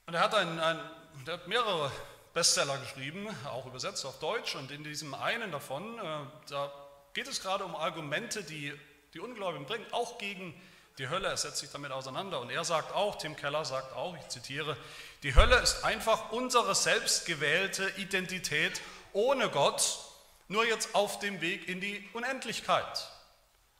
[0.07, 0.79] Und er hat, ein, ein,
[1.27, 1.91] der hat mehrere
[2.33, 4.55] Bestseller geschrieben, auch übersetzt auf Deutsch.
[4.55, 6.71] Und in diesem einen davon, äh, da
[7.13, 8.73] geht es gerade um Argumente, die
[9.13, 10.53] die Ungläubigen bringen, auch gegen
[10.99, 11.29] die Hölle.
[11.29, 12.39] Er setzt sich damit auseinander.
[12.39, 14.77] Und er sagt auch, Tim Keller sagt auch, ich zitiere,
[15.23, 18.81] die Hölle ist einfach unsere selbstgewählte Identität
[19.13, 19.99] ohne Gott,
[20.47, 23.09] nur jetzt auf dem Weg in die Unendlichkeit.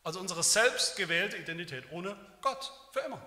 [0.03, 3.21] Also unsere selbstgewählte Identität ohne Gott, für immer.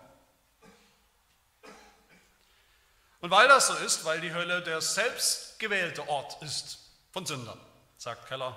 [3.20, 6.78] Und weil das so ist, weil die Hölle der selbstgewählte Ort ist
[7.12, 7.60] von Sündern,
[7.96, 8.56] sagt Keller,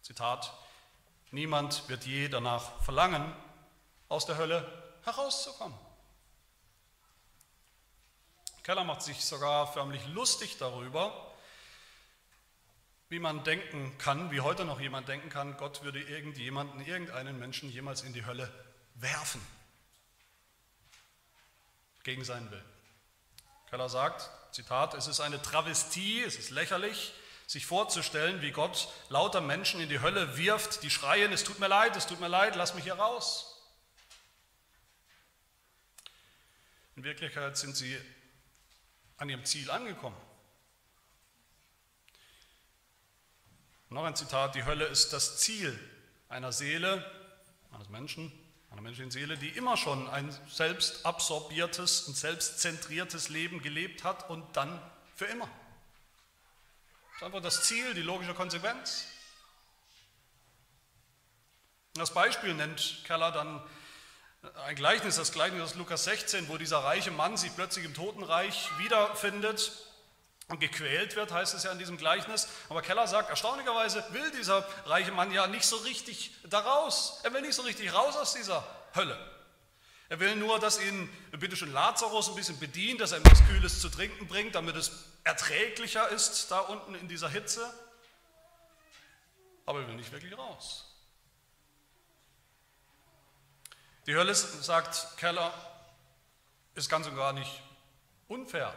[0.00, 0.52] Zitat,
[1.32, 3.34] niemand wird je danach verlangen,
[4.08, 4.66] aus der Hölle
[5.04, 5.78] herauszukommen.
[8.62, 11.34] Keller macht sich sogar förmlich lustig darüber,
[13.10, 17.70] wie man denken kann, wie heute noch jemand denken kann, Gott würde irgendjemanden, irgendeinen Menschen
[17.70, 18.50] jemals in die Hölle
[18.94, 19.40] werfen.
[22.02, 22.64] Gegen seinen Willen.
[23.68, 27.12] Keller sagt, Zitat, es ist eine Travestie, es ist lächerlich,
[27.46, 31.68] sich vorzustellen, wie Gott lauter Menschen in die Hölle wirft, die schreien, es tut mir
[31.68, 33.53] leid, es tut mir leid, lass mich hier raus.
[36.96, 37.98] In Wirklichkeit sind sie
[39.16, 40.16] an ihrem Ziel angekommen.
[43.88, 45.78] Noch ein Zitat, die Hölle ist das Ziel
[46.28, 47.04] einer Seele,
[47.72, 48.32] eines Menschen,
[48.70, 54.56] einer menschlichen Seele, die immer schon ein selbst absorbiertes und selbstzentriertes Leben gelebt hat und
[54.56, 54.80] dann
[55.14, 55.46] für immer.
[55.46, 59.06] Das ist einfach das Ziel, die logische Konsequenz.
[61.94, 63.62] Das Beispiel nennt Keller dann
[64.66, 68.68] ein Gleichnis, das Gleichnis aus Lukas 16, wo dieser reiche Mann sich plötzlich im Totenreich
[68.78, 69.72] wiederfindet
[70.48, 72.48] und gequält wird, heißt es ja in diesem Gleichnis.
[72.68, 77.20] Aber Keller sagt, erstaunlicherweise will dieser reiche Mann ja nicht so richtig da raus.
[77.22, 79.18] Er will nicht so richtig raus aus dieser Hölle.
[80.10, 83.42] Er will nur, dass ihn, bitte schön, Lazarus ein bisschen bedient, dass er ihm was
[83.48, 84.92] Kühles zu trinken bringt, damit es
[85.24, 87.72] erträglicher ist da unten in dieser Hitze.
[89.64, 90.93] Aber er will nicht wirklich raus.
[94.06, 95.52] Die Hölle, sagt Keller,
[96.74, 97.62] ist ganz und gar nicht
[98.28, 98.74] unfair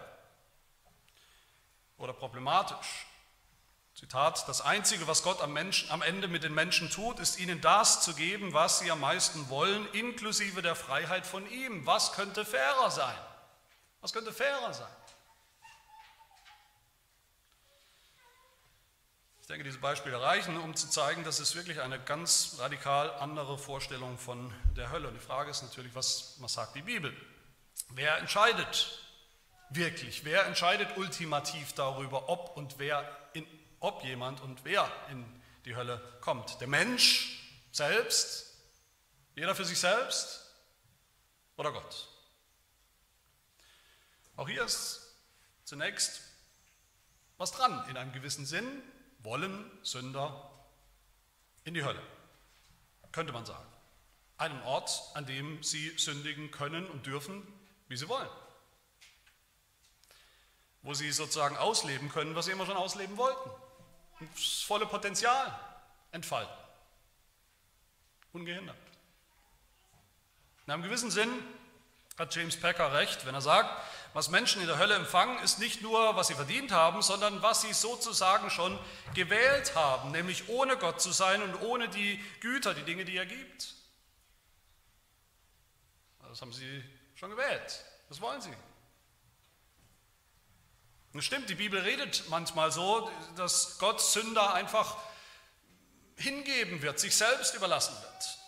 [1.97, 3.07] oder problematisch.
[3.93, 7.61] Zitat, das Einzige, was Gott am, Menschen, am Ende mit den Menschen tut, ist ihnen
[7.61, 11.85] das zu geben, was sie am meisten wollen, inklusive der Freiheit von ihm.
[11.85, 13.17] Was könnte fairer sein?
[14.01, 14.95] Was könnte fairer sein?
[19.47, 23.57] Ich denke, diese Beispiele reichen, um zu zeigen, dass es wirklich eine ganz radikal andere
[23.57, 25.07] Vorstellung von der Hölle.
[25.07, 27.15] Und die Frage ist natürlich, was, was sagt die Bibel?
[27.91, 28.99] Wer entscheidet
[29.69, 30.25] wirklich?
[30.25, 33.47] Wer entscheidet ultimativ darüber, ob und wer, in,
[33.79, 35.25] ob jemand und wer in
[35.63, 36.59] die Hölle kommt?
[36.59, 37.39] Der Mensch
[37.71, 38.53] selbst?
[39.33, 40.53] Jeder für sich selbst?
[41.55, 42.09] Oder Gott?
[44.35, 45.15] Auch hier ist
[45.63, 46.19] zunächst
[47.37, 47.87] was dran.
[47.89, 48.83] In einem gewissen Sinn
[49.19, 50.51] wollen Sünder
[51.63, 52.01] in die Hölle,
[53.11, 53.67] könnte man sagen.
[54.37, 57.41] Einen Ort, an dem sie sündigen können und dürfen,
[57.87, 58.29] wie sie wollen
[60.87, 63.49] wo sie sozusagen ausleben können, was sie immer schon ausleben wollten.
[64.33, 65.53] Das volle Potenzial
[66.11, 66.53] entfalten.
[68.31, 68.77] Ungehindert.
[70.65, 71.29] In einem gewissen Sinn
[72.17, 73.69] hat James Packer recht, wenn er sagt,
[74.17, 77.61] was Menschen in der Hölle empfangen, ist nicht nur, was sie verdient haben, sondern was
[77.61, 78.79] sie sozusagen schon
[79.13, 83.27] gewählt haben, nämlich ohne Gott zu sein und ohne die Güter, die Dinge, die er
[83.27, 83.75] gibt.
[86.27, 87.85] Das haben sie schon gewählt.
[88.09, 88.49] Das wollen sie.
[91.13, 94.97] Und stimmt, die Bibel redet manchmal so, dass Gott Sünder einfach
[96.15, 98.39] hingeben wird, sich selbst überlassen wird,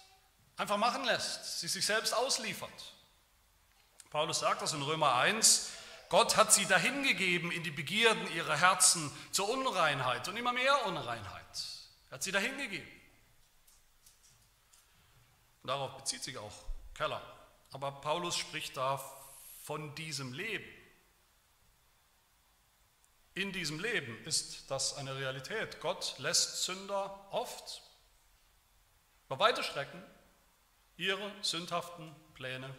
[0.58, 2.96] einfach machen lässt, sie sich selbst ausliefert.
[4.10, 5.72] Paulus sagt das in Römer 1,
[6.10, 11.46] Gott hat sie dahingegeben in die Begierden ihrer Herzen zur Unreinheit und immer mehr Unreinheit.
[12.10, 12.90] Er hat sie dahingegeben.
[15.62, 16.54] Und darauf bezieht sich auch
[16.96, 17.22] Keller.
[17.72, 19.00] Aber Paulus spricht da
[19.64, 20.68] von diesem Leben.
[23.36, 25.80] In diesem Leben ist das eine Realität.
[25.80, 27.84] Gott lässt Sünder oft
[29.28, 30.04] über weite Strecken
[30.98, 32.76] ihre sündhaften Pläne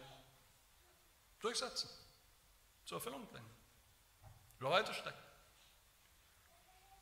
[1.41, 1.89] durchsetzen,
[2.85, 3.49] zur Erfüllung bringen.
[4.59, 5.19] Über weite Strecken.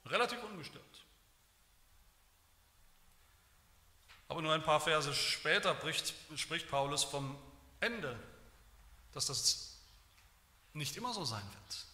[0.06, 0.86] Relativ ungestört.
[4.28, 7.38] Aber nur ein paar Verse später bricht, spricht Paulus vom
[7.80, 8.17] Ende,
[9.13, 9.78] dass das
[10.73, 11.86] nicht immer so sein wird.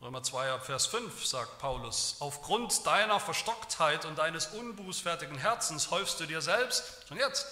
[0.00, 6.26] Römer 2, Vers 5 sagt Paulus, aufgrund deiner Verstocktheit und deines unbußfertigen Herzens häufst du
[6.26, 7.46] dir selbst, schon jetzt,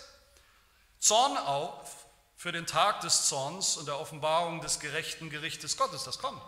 [0.98, 2.01] Zorn auf
[2.42, 6.42] für den Tag des Zorns und der Offenbarung des gerechten Gerichtes Gottes, das kommt,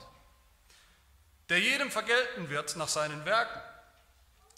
[1.48, 3.60] der jedem vergelten wird nach seinen Werken.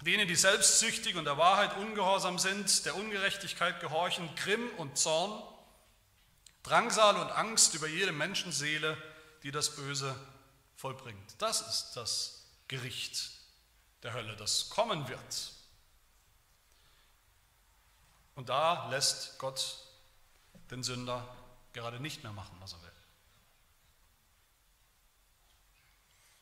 [0.00, 5.42] Denen, die selbstsüchtig und der Wahrheit ungehorsam sind, der Ungerechtigkeit gehorchen, Grimm und Zorn,
[6.62, 8.96] Drangsal und Angst über jede Menschenseele,
[9.42, 10.18] die das Böse
[10.74, 11.34] vollbringt.
[11.36, 13.30] Das ist das Gericht
[14.02, 15.52] der Hölle, das kommen wird.
[18.36, 19.85] Und da lässt Gott
[20.70, 21.26] den Sünder
[21.72, 22.90] gerade nicht mehr machen, was er will.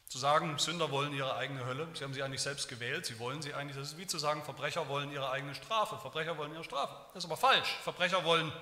[0.08, 3.42] Zu sagen, Sünder wollen ihre eigene Hölle, sie haben sie eigentlich selbst gewählt, sie wollen
[3.42, 6.62] sie eigentlich, das ist wie zu sagen, Verbrecher wollen ihre eigene Strafe, Verbrecher wollen ihre
[6.62, 6.94] Strafe.
[7.12, 7.68] Das ist aber falsch.
[7.82, 8.52] Verbrecher wollen,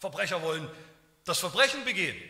[0.00, 0.68] Verbrecher wollen
[1.24, 2.20] das Verbrechen begehen.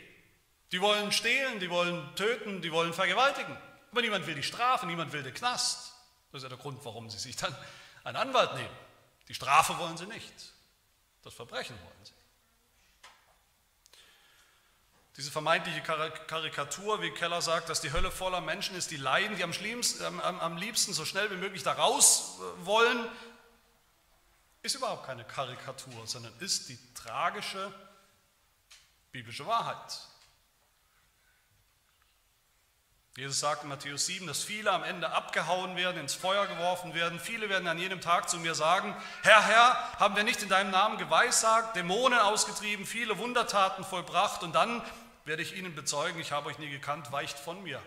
[0.73, 3.57] Die wollen stehlen, die wollen töten, die wollen vergewaltigen.
[3.91, 5.95] Aber niemand will die Strafe, niemand will den Knast.
[6.31, 7.55] Das ist ja der Grund, warum sie sich dann
[8.05, 8.77] einen Anwalt nehmen.
[9.29, 10.53] Die Strafe wollen sie nicht,
[11.23, 12.13] das Verbrechen wollen sie.
[15.17, 19.45] Diese vermeintliche Karikatur, wie Keller sagt, dass die Hölle voller Menschen ist, die leiden, die
[19.45, 19.53] am,
[20.21, 23.09] am, am liebsten so schnell wie möglich da raus äh, wollen,
[24.63, 27.73] ist überhaupt keine Karikatur, sondern ist die tragische
[29.11, 30.01] biblische Wahrheit.
[33.15, 37.21] Jesus sagt in Matthäus 7, dass viele am Ende abgehauen werden, ins Feuer geworfen werden.
[37.21, 40.71] Viele werden an jedem Tag zu mir sagen, Herr, Herr, haben wir nicht in deinem
[40.71, 44.83] Namen geweissagt, Dämonen ausgetrieben, viele Wundertaten vollbracht und dann
[45.27, 47.83] werde ich ihnen bezeugen, ich habe euch nie gekannt, weicht von mir,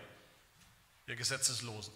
[1.08, 1.92] ihr Gesetzeslosen.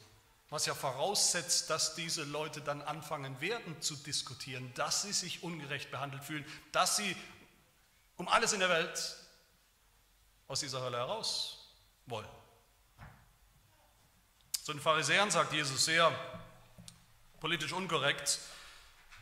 [0.48, 5.92] Was ja voraussetzt, dass diese Leute dann anfangen werden zu diskutieren, dass sie sich ungerecht
[5.92, 7.16] behandelt fühlen, dass sie
[8.16, 9.16] um alles in der Welt
[10.48, 11.70] aus dieser Hölle heraus
[12.06, 12.26] wollen.
[14.62, 16.12] Zu den Pharisäern sagt Jesus sehr
[17.40, 18.38] politisch unkorrekt,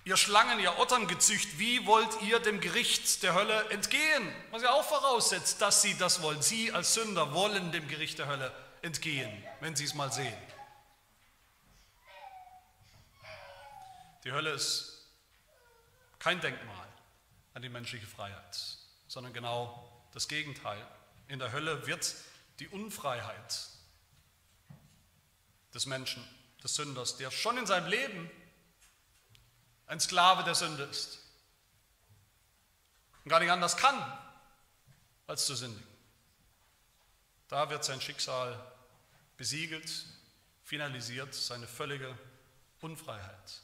[0.09, 4.35] Ihr Schlangen, ihr Otterngezücht, wie wollt ihr dem Gericht der Hölle entgehen?
[4.51, 6.41] Was ja auch voraussetzt, dass sie das wollen.
[6.41, 10.35] Sie als Sünder wollen dem Gericht der Hölle entgehen, wenn sie es mal sehen.
[14.25, 15.11] Die Hölle ist
[16.19, 16.89] kein Denkmal
[17.53, 18.59] an die menschliche Freiheit,
[19.09, 20.83] sondern genau das Gegenteil.
[21.27, 22.15] In der Hölle wird
[22.61, 23.61] die Unfreiheit
[25.75, 26.27] des Menschen,
[26.63, 28.31] des Sünders, der schon in seinem Leben
[29.87, 31.19] ein Sklave der Sünde ist
[33.25, 33.97] und gar nicht anders kann,
[35.27, 35.87] als zu sündigen.
[37.49, 38.61] Da wird sein Schicksal
[39.37, 39.91] besiegelt,
[40.63, 42.17] finalisiert, seine völlige
[42.81, 43.63] Unfreiheit.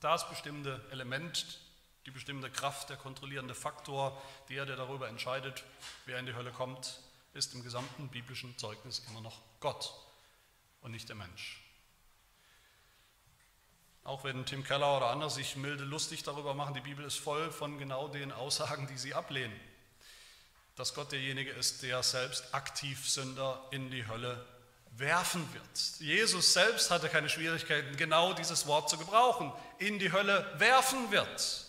[0.00, 1.58] Das bestimmte Element,
[2.04, 5.64] die bestimmte Kraft, der kontrollierende Faktor, der, der darüber entscheidet,
[6.04, 7.00] wer in die Hölle kommt,
[7.36, 9.92] ist im gesamten biblischen Zeugnis immer noch Gott
[10.80, 11.62] und nicht der Mensch.
[14.04, 17.50] Auch wenn Tim Keller oder andere sich milde lustig darüber machen, die Bibel ist voll
[17.50, 19.58] von genau den Aussagen, die sie ablehnen.
[20.76, 24.46] Dass Gott derjenige ist, der selbst aktiv Sünder in die Hölle
[24.92, 25.98] werfen wird.
[25.98, 29.52] Jesus selbst hatte keine Schwierigkeiten, genau dieses Wort zu gebrauchen.
[29.78, 31.65] In die Hölle werfen wird.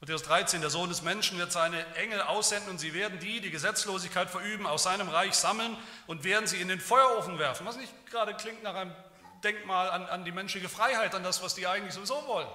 [0.00, 3.50] Matthäus 13, der Sohn des Menschen wird seine Engel aussenden und sie werden die, die
[3.50, 7.66] Gesetzlosigkeit verüben, aus seinem Reich sammeln und werden sie in den Feuerofen werfen.
[7.66, 8.94] Was nicht gerade klingt nach einem
[9.42, 12.48] Denkmal an, an die menschliche Freiheit, an das, was die eigentlich sowieso wollen.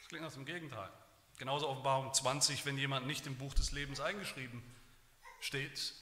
[0.00, 0.90] Das klingt nach dem Gegenteil.
[1.38, 4.62] Genauso Offenbarung 20, wenn jemand nicht im Buch des Lebens eingeschrieben
[5.40, 5.92] steht,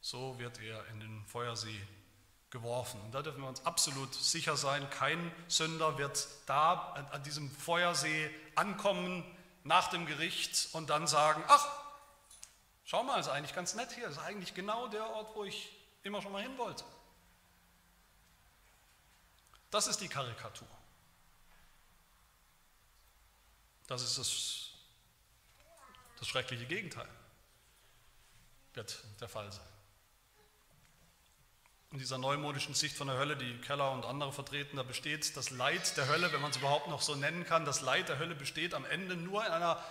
[0.00, 1.80] so wird er in den Feuersee
[2.52, 3.00] geworfen.
[3.00, 8.30] Und da dürfen wir uns absolut sicher sein, kein Sünder wird da an diesem Feuersee
[8.54, 9.24] ankommen
[9.64, 11.66] nach dem Gericht und dann sagen, ach,
[12.84, 16.20] schau mal, ist eigentlich ganz nett hier, ist eigentlich genau der Ort, wo ich immer
[16.20, 16.84] schon mal hin wollte.
[19.70, 20.68] Das ist die Karikatur.
[23.86, 24.70] Das ist das,
[26.18, 27.08] das schreckliche Gegenteil,
[28.74, 29.64] wird der Fall sein.
[31.92, 35.50] In dieser neumodischen Sicht von der Hölle, die Keller und andere vertreten, da besteht das
[35.50, 38.34] Leid der Hölle, wenn man es überhaupt noch so nennen kann, das Leid der Hölle
[38.34, 39.82] besteht am Ende nur in einer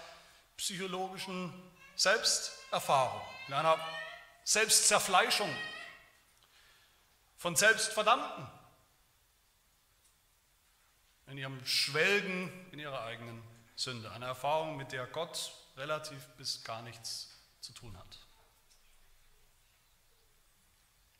[0.57, 1.53] psychologischen
[1.95, 3.79] Selbsterfahrung, in einer
[4.43, 5.49] Selbstzerfleischung
[7.37, 8.47] von Selbstverdammten
[11.27, 13.41] in ihrem Schwelgen in ihrer eigenen
[13.75, 14.11] Sünde.
[14.11, 18.17] Eine Erfahrung, mit der Gott relativ bis gar nichts zu tun hat.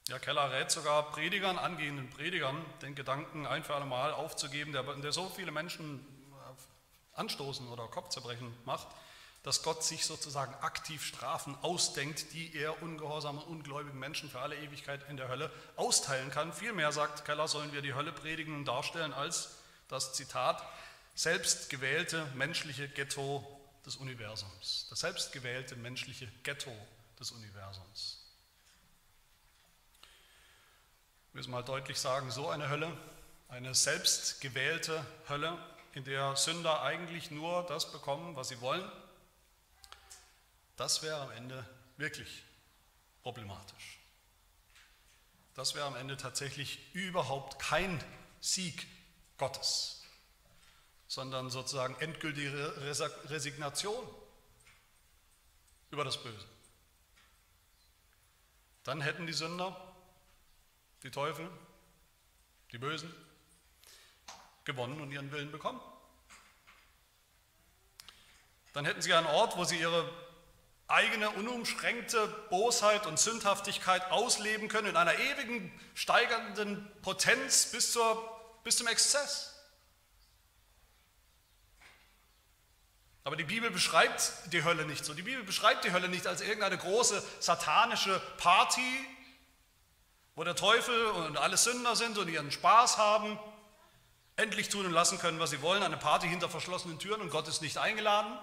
[0.08, 4.84] Ja, Keller rät sogar Predigern, angehenden Predigern, den Gedanken ein für alle Mal aufzugeben, der,
[4.84, 6.06] der so viele Menschen
[7.14, 8.88] anstoßen oder Kopfzerbrechen macht,
[9.44, 15.02] dass Gott sich sozusagen aktiv Strafen ausdenkt, die er ungehorsamen, ungläubigen Menschen für alle Ewigkeit
[15.10, 16.54] in der Hölle austeilen kann.
[16.54, 19.56] Vielmehr, sagt Keller, sollen wir die Hölle predigen und darstellen als
[19.88, 20.64] das Zitat,
[21.16, 23.46] selbstgewählte menschliche Ghetto
[23.86, 24.88] des Universums.
[24.90, 26.72] Das selbstgewählte menschliche Ghetto
[27.20, 28.21] des Universums.
[31.32, 32.91] Wir müssen mal deutlich sagen, so eine Hölle,
[33.48, 35.58] eine selbstgewählte Hölle,
[35.94, 38.89] in der Sünder eigentlich nur das bekommen, was sie wollen,
[40.76, 41.65] das wäre am Ende
[41.96, 42.44] wirklich
[43.24, 44.00] problematisch.
[45.54, 48.04] Das wäre am Ende tatsächlich überhaupt kein
[48.41, 48.88] Sieg
[49.38, 50.04] Gottes,
[51.08, 52.76] sondern sozusagen endgültige
[53.30, 54.06] Resignation
[55.91, 56.48] über das Böse.
[58.84, 59.90] Dann hätten die Sünder,
[61.04, 61.50] die Teufel,
[62.72, 63.14] die Bösen
[64.64, 65.82] gewonnen und ihren Willen bekommen.
[68.74, 70.10] Dann hätten sie einen Ort, wo sie ihre
[70.88, 78.78] eigene unumschränkte Bosheit und Sündhaftigkeit ausleben können in einer ewigen steigernden Potenz bis, zur, bis
[78.78, 79.48] zum Exzess.
[83.24, 85.14] Aber die Bibel beschreibt die Hölle nicht so.
[85.14, 89.06] Die Bibel beschreibt die Hölle nicht als irgendeine große satanische Party,
[90.45, 93.38] der Teufel und alle Sünder sind und ihren Spaß haben,
[94.36, 97.47] endlich tun und lassen können, was sie wollen, eine Party hinter verschlossenen Türen und Gott
[97.47, 98.38] ist nicht eingeladen.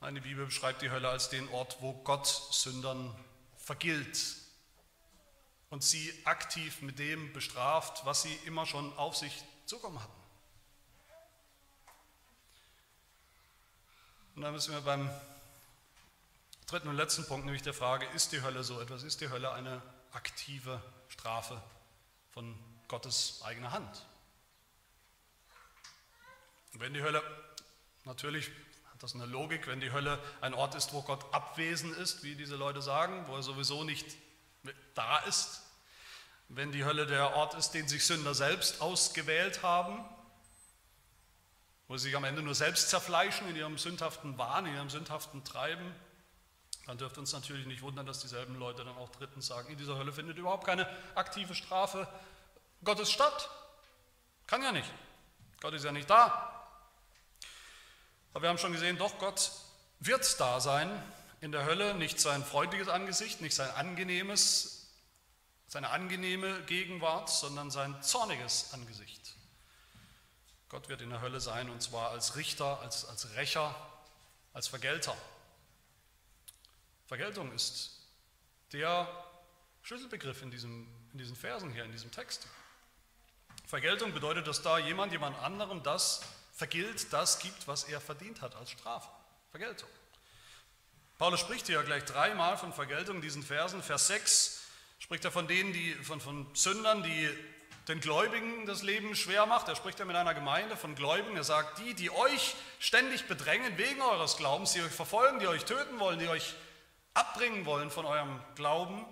[0.00, 3.14] Nein, die Bibel beschreibt die Hölle als den Ort, wo Gott Sündern
[3.56, 4.36] vergilt
[5.70, 10.12] und sie aktiv mit dem bestraft, was sie immer schon auf sich zukommen hatten.
[14.36, 15.10] Und dann müssen wir beim
[16.66, 19.04] dritten und letzten Punkt, nämlich der Frage, ist die Hölle so etwas?
[19.04, 19.80] Ist die Hölle eine
[20.12, 21.62] aktive Strafe
[22.32, 24.06] von Gottes eigener Hand?
[26.72, 27.22] Wenn die Hölle
[28.04, 28.50] natürlich
[28.92, 32.34] hat das eine Logik, wenn die Hölle ein Ort ist, wo Gott abwesend ist, wie
[32.34, 34.16] diese Leute sagen, wo er sowieso nicht
[34.94, 35.62] da ist?
[36.48, 40.04] Wenn die Hölle der Ort ist, den sich Sünder selbst ausgewählt haben,
[41.88, 45.44] wo sie sich am Ende nur selbst zerfleischen in ihrem sündhaften Wahn, in ihrem sündhaften
[45.44, 45.94] Treiben,
[46.86, 49.98] dann dürfte uns natürlich nicht wundern, dass dieselben Leute dann auch drittens sagen, in dieser
[49.98, 52.06] Hölle findet überhaupt keine aktive Strafe
[52.84, 53.50] Gottes statt.
[54.46, 54.88] Kann ja nicht.
[55.60, 56.52] Gott ist ja nicht da.
[58.32, 59.50] Aber wir haben schon gesehen, doch Gott
[59.98, 60.90] wird da sein
[61.40, 64.92] in der Hölle, nicht sein freundliches Angesicht, nicht sein angenehmes,
[65.66, 69.34] seine angenehme Gegenwart, sondern sein zorniges Angesicht.
[70.68, 73.74] Gott wird in der Hölle sein und zwar als Richter, als, als Rächer,
[74.52, 75.16] als Vergelter.
[77.06, 77.92] Vergeltung ist
[78.72, 79.08] der
[79.82, 82.48] Schlüsselbegriff in, diesem, in diesen Versen hier, in diesem Text.
[83.66, 88.56] Vergeltung bedeutet, dass da jemand jemand anderem das vergilt, das gibt, was er verdient hat
[88.56, 89.08] als Strafe.
[89.50, 89.88] Vergeltung.
[91.18, 93.82] Paulus spricht hier gleich dreimal von Vergeltung in diesen Versen.
[93.82, 94.62] Vers 6
[94.98, 97.30] spricht er von denen, die, von, von Sündern, die
[97.88, 99.68] den Gläubigen das Leben schwer macht.
[99.68, 101.36] Er spricht ja mit einer Gemeinde von Gläubigen.
[101.36, 105.64] Er sagt, die, die euch ständig bedrängen wegen eures Glaubens, die euch verfolgen, die euch
[105.64, 106.54] töten wollen, die euch
[107.16, 109.04] abbringen wollen von eurem Glauben,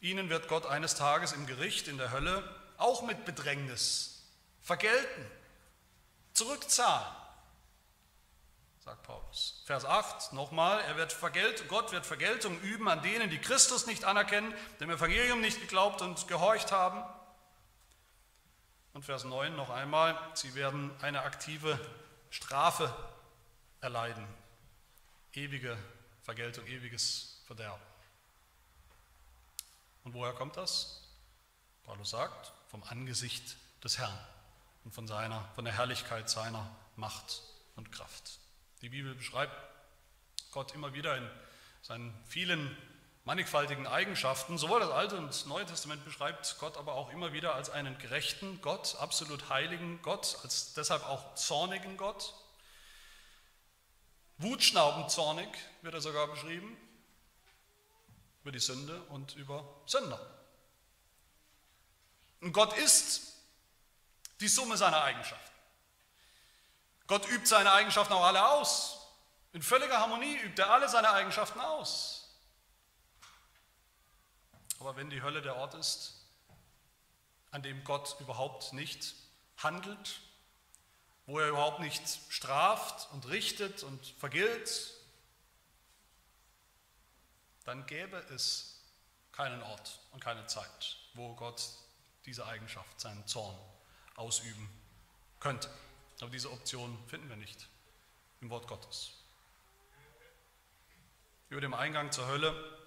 [0.00, 2.42] ihnen wird Gott eines Tages im Gericht in der Hölle
[2.76, 4.24] auch mit Bedrängnis
[4.62, 5.26] vergelten
[6.32, 7.12] zurückzahlen,
[8.78, 9.62] sagt Paulus.
[9.66, 14.04] Vers 8 nochmal, er wird Vergelt, Gott wird Vergeltung üben an denen, die Christus nicht
[14.04, 17.02] anerkennen, dem Evangelium nicht geglaubt und gehorcht haben.
[18.92, 21.78] Und Vers 9 noch einmal, sie werden eine aktive
[22.30, 22.94] Strafe
[23.80, 24.26] erleiden,
[25.32, 25.76] ewige
[26.28, 27.82] Vergeltung, ewiges Verderben.
[30.04, 31.00] Und woher kommt das?
[31.84, 34.12] Paulus sagt, vom Angesicht des Herrn
[34.84, 37.40] und von, seiner, von der Herrlichkeit seiner Macht
[37.76, 38.40] und Kraft.
[38.82, 39.54] Die Bibel beschreibt
[40.50, 41.30] Gott immer wieder in
[41.80, 42.76] seinen vielen
[43.24, 44.58] mannigfaltigen Eigenschaften.
[44.58, 47.96] Sowohl das Alte und das Neue Testament beschreibt Gott aber auch immer wieder als einen
[47.96, 52.34] gerechten Gott, absolut heiligen Gott, als deshalb auch zornigen Gott.
[54.38, 55.48] Wutschnaubend zornig
[55.82, 56.76] wird er sogar beschrieben
[58.42, 60.20] über die Sünde und über Sünder.
[62.40, 63.34] Und Gott ist
[64.40, 65.50] die Summe seiner Eigenschaften.
[67.08, 68.98] Gott übt seine Eigenschaften auch alle aus.
[69.52, 72.38] In völliger Harmonie übt er alle seine Eigenschaften aus.
[74.78, 76.14] Aber wenn die Hölle der Ort ist,
[77.50, 79.14] an dem Gott überhaupt nicht
[79.56, 80.20] handelt,
[81.28, 84.94] wo er überhaupt nicht straft und richtet und vergilt,
[87.66, 88.80] dann gäbe es
[89.30, 91.62] keinen Ort und keine Zeit, wo Gott
[92.24, 93.54] diese Eigenschaft, seinen Zorn
[94.16, 94.70] ausüben
[95.38, 95.68] könnte.
[96.22, 97.68] Aber diese Option finden wir nicht
[98.40, 99.10] im Wort Gottes.
[101.50, 102.78] Über dem Eingang zur Hölle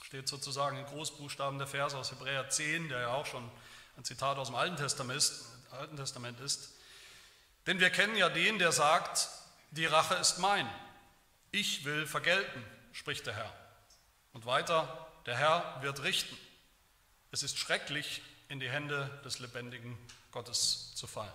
[0.00, 3.50] steht sozusagen in Großbuchstaben der Vers aus Hebräer 10, der ja auch schon
[3.98, 5.30] ein Zitat aus dem Alten Testament
[5.72, 6.75] Alten Testament ist.
[7.66, 9.28] Denn wir kennen ja den, der sagt,
[9.72, 10.68] die Rache ist mein,
[11.50, 13.52] ich will vergelten, spricht der Herr.
[14.32, 16.36] Und weiter, der Herr wird richten.
[17.32, 19.98] Es ist schrecklich, in die Hände des lebendigen
[20.30, 21.32] Gottes zu fallen.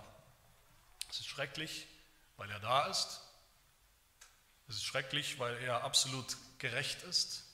[1.10, 1.86] Es ist schrecklich,
[2.36, 3.20] weil er da ist.
[4.68, 7.44] Es ist schrecklich, weil er absolut gerecht ist,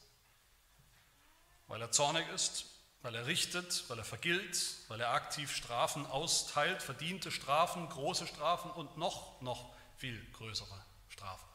[1.67, 2.67] weil er zornig ist,
[3.03, 8.71] weil er richtet, weil er vergilt, weil er aktiv Strafen austeilt, verdiente Strafen, große Strafen
[8.71, 11.47] und noch, noch viel größere Strafen.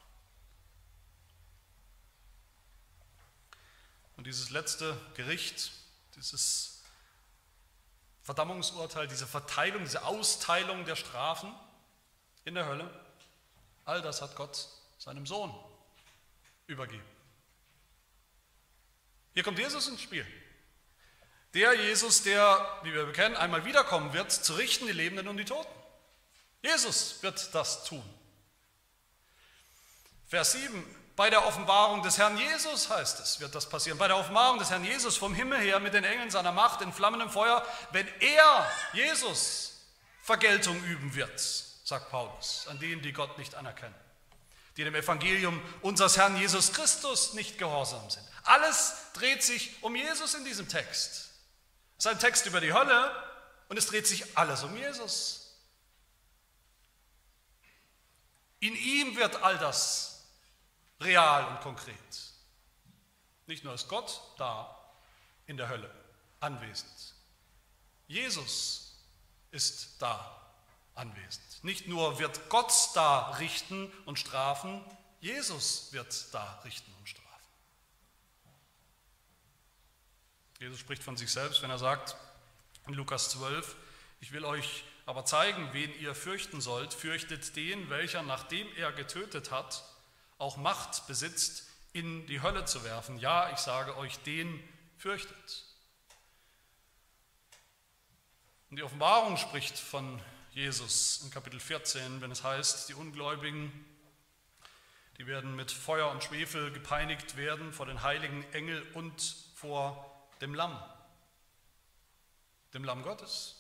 [4.15, 5.71] Und dieses letzte Gericht,
[6.15, 6.81] dieses
[8.21, 11.53] Verdammungsurteil, diese Verteilung, diese Austeilung der Strafen
[12.45, 12.89] in der Hölle,
[13.83, 15.53] all das hat Gott seinem Sohn
[16.67, 17.03] übergeben.
[19.33, 20.25] Hier kommt Jesus ins Spiel.
[21.53, 25.45] Der Jesus, der, wie wir bekennen, einmal wiederkommen wird, zu richten die Lebenden und die
[25.45, 25.69] Toten.
[26.61, 28.03] Jesus wird das tun.
[30.27, 30.83] Vers 7,
[31.15, 33.99] bei der Offenbarung des Herrn Jesus heißt es, wird das passieren.
[33.99, 36.91] Bei der Offenbarung des Herrn Jesus vom Himmel her mit den Engeln seiner Macht in
[36.91, 39.73] flammendem Feuer, wenn er, Jesus,
[40.23, 43.93] Vergeltung üben wird, sagt Paulus, an denen, die Gott nicht anerkennen,
[44.77, 48.25] die dem Evangelium unseres Herrn Jesus Christus nicht gehorsam sind.
[48.43, 51.32] Alles dreht sich um Jesus in diesem Text.
[51.97, 53.11] Es ist ein Text über die Hölle
[53.69, 55.57] und es dreht sich alles um Jesus.
[58.59, 60.25] In ihm wird all das
[61.01, 61.97] real und konkret.
[63.45, 64.79] Nicht nur ist Gott da
[65.47, 65.93] in der Hölle
[66.39, 67.13] anwesend.
[68.07, 68.95] Jesus
[69.51, 70.41] ist da
[70.95, 71.63] anwesend.
[71.63, 74.83] Nicht nur wird Gott da richten und strafen,
[75.19, 77.22] Jesus wird da richten und strafen.
[80.63, 82.15] Jesus spricht von sich selbst, wenn er sagt
[82.87, 83.75] in Lukas 12,
[84.21, 86.93] ich will euch aber zeigen, wen ihr fürchten sollt.
[86.93, 89.83] Fürchtet den, welcher, nachdem er getötet hat,
[90.37, 93.19] auch Macht besitzt, in die Hölle zu werfen.
[93.19, 94.57] Ja, ich sage euch, den
[94.97, 95.65] fürchtet.
[98.69, 103.69] Und die Offenbarung spricht von Jesus in Kapitel 14, wenn es heißt, die Ungläubigen,
[105.17, 110.09] die werden mit Feuer und Schwefel gepeinigt werden vor den heiligen Engel und vor
[110.43, 110.77] dem Lamm,
[112.73, 113.55] dem Lamm Gottes,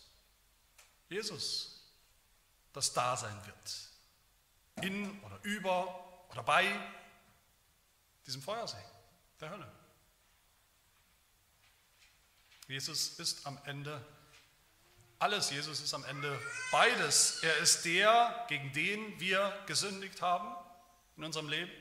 [1.07, 1.81] Jesus,
[2.73, 3.89] das da sein wird,
[4.85, 6.67] in oder über oder bei
[8.25, 8.83] diesem Feuersee
[9.39, 9.71] der Hölle.
[12.67, 14.05] Jesus ist am Ende
[15.19, 15.51] alles.
[15.51, 16.37] Jesus ist am Ende
[16.69, 17.41] beides.
[17.43, 20.53] Er ist der, gegen den wir gesündigt haben
[21.15, 21.71] in unserem Leben.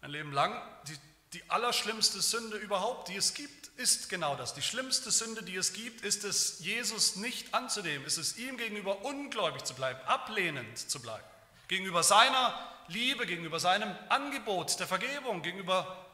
[0.00, 0.62] Ein Leben lang.
[0.86, 0.96] Die
[1.32, 4.52] die allerschlimmste Sünde überhaupt, die es gibt, ist genau das.
[4.52, 9.04] Die schlimmste Sünde, die es gibt, ist es, Jesus nicht anzunehmen, ist es, ihm gegenüber
[9.04, 11.24] ungläubig zu bleiben, ablehnend zu bleiben.
[11.68, 16.04] Gegenüber seiner Liebe, gegenüber seinem Angebot der Vergebung, gegenüber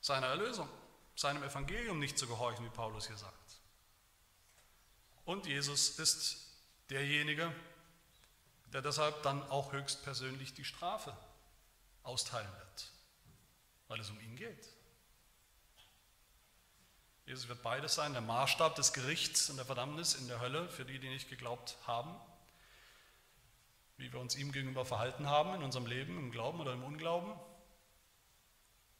[0.00, 0.68] seiner Erlösung,
[1.14, 3.36] seinem Evangelium nicht zu gehorchen, wie Paulus hier sagt.
[5.26, 6.38] Und Jesus ist
[6.88, 7.54] derjenige,
[8.72, 11.14] der deshalb dann auch höchstpersönlich die Strafe
[12.02, 12.91] austeilen wird
[13.92, 14.70] weil es um ihn geht.
[17.26, 20.86] Jesus wird beides sein, der Maßstab des Gerichts und der Verdammnis in der Hölle für
[20.86, 22.18] die, die nicht geglaubt haben,
[23.98, 27.34] wie wir uns ihm gegenüber verhalten haben in unserem Leben, im Glauben oder im Unglauben.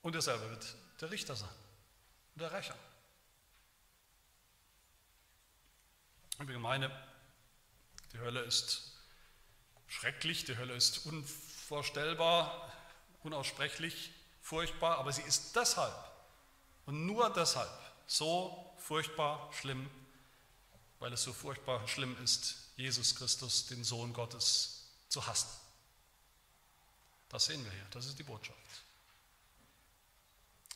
[0.03, 1.49] Und er selber wird der Richter sein
[2.35, 2.77] und der Rächer.
[6.39, 6.91] Liebe Gemeinde,
[8.13, 8.93] die Hölle ist
[9.87, 12.71] schrecklich, die Hölle ist unvorstellbar,
[13.23, 14.13] unaussprechlich
[14.43, 15.95] furchtbar, aber sie ist deshalb
[16.85, 17.71] und nur deshalb
[18.07, 19.89] so furchtbar schlimm,
[20.99, 25.49] weil es so furchtbar schlimm ist, Jesus Christus, den Sohn Gottes, zu hassen.
[27.29, 28.59] Das sehen wir hier, das ist die Botschaft.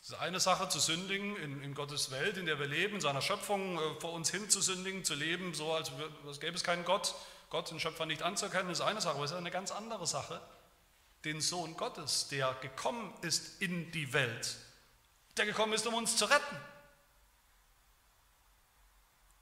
[0.02, 3.00] Es ist eine Sache zu sündigen in, in, Gottes Welt, in der wir leben, in
[3.00, 5.90] seiner Schöpfung äh, vor uns hin zu sündigen, zu leben, so als,
[6.24, 7.16] als gäbe es keinen Gott,
[7.50, 10.40] Gott, den Schöpfer nicht anzuerkennen, ist eine Sache, aber es ist eine ganz andere Sache,
[11.26, 14.56] den Sohn Gottes, der gekommen ist in die Welt,
[15.36, 16.56] der gekommen ist, um uns zu retten.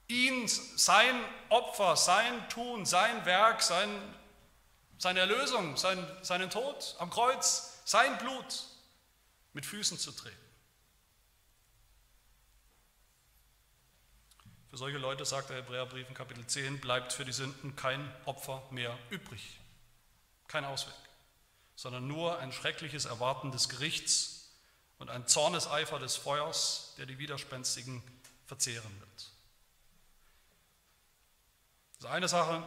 [0.09, 1.14] ihn, sein
[1.49, 3.89] Opfer, sein Tun, sein Werk, sein,
[4.99, 8.64] seine Erlösung, sein, seinen Tod am Kreuz, sein Blut
[9.53, 10.37] mit Füßen zu treten.
[14.70, 18.66] Für solche Leute, sagt der Hebräerbrief in Kapitel 10, bleibt für die Sünden kein Opfer
[18.70, 19.61] mehr übrig,
[20.49, 20.95] kein Ausweg,
[21.77, 24.51] sondern nur ein schreckliches Erwarten des Gerichts
[24.99, 28.03] und ein Zorneseifer des Feuers, der die Widerspenstigen
[28.47, 29.31] verzehren wird.
[31.97, 32.62] Das ist eine Sache,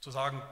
[0.00, 0.42] zu sagen,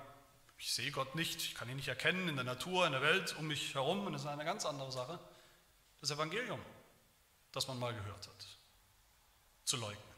[0.59, 3.37] ich sehe Gott nicht, ich kann ihn nicht erkennen in der Natur, in der Welt
[3.37, 5.19] um mich herum, und das ist eine ganz andere Sache,
[6.01, 6.61] das Evangelium,
[7.53, 8.47] das man mal gehört hat,
[9.65, 10.13] zu leugnen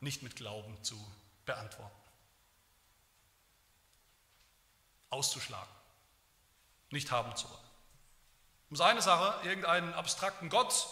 [0.00, 0.96] nicht mit Glauben zu
[1.44, 1.94] beantworten.
[5.10, 5.72] Auszuschlagen,
[6.90, 7.60] nicht haben zu wollen.
[8.70, 10.86] Um seine Sache, irgendeinen abstrakten Gott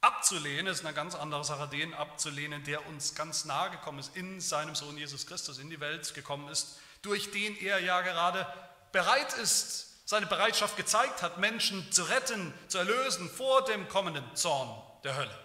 [0.00, 4.40] abzulehnen, ist eine ganz andere Sache, den abzulehnen, der uns ganz nahe gekommen ist, in
[4.40, 8.46] seinem Sohn Jesus Christus, in die Welt gekommen ist, durch den er ja gerade
[8.92, 14.82] bereit ist, seine Bereitschaft gezeigt hat, Menschen zu retten, zu erlösen vor dem kommenden Zorn
[15.04, 15.38] der Hölle.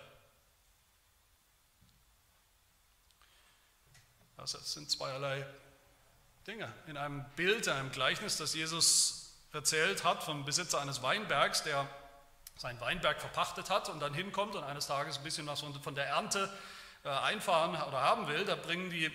[4.37, 5.45] Das sind zweierlei
[6.47, 6.71] Dinge.
[6.87, 9.22] In einem Bild, in einem Gleichnis, das Jesus
[9.53, 11.87] erzählt hat vom Besitzer eines Weinbergs, der
[12.57, 16.07] seinen Weinberg verpachtet hat und dann hinkommt und eines Tages ein bisschen was von der
[16.07, 16.51] Ernte
[17.03, 19.11] äh, einfahren oder haben will, da bringen die,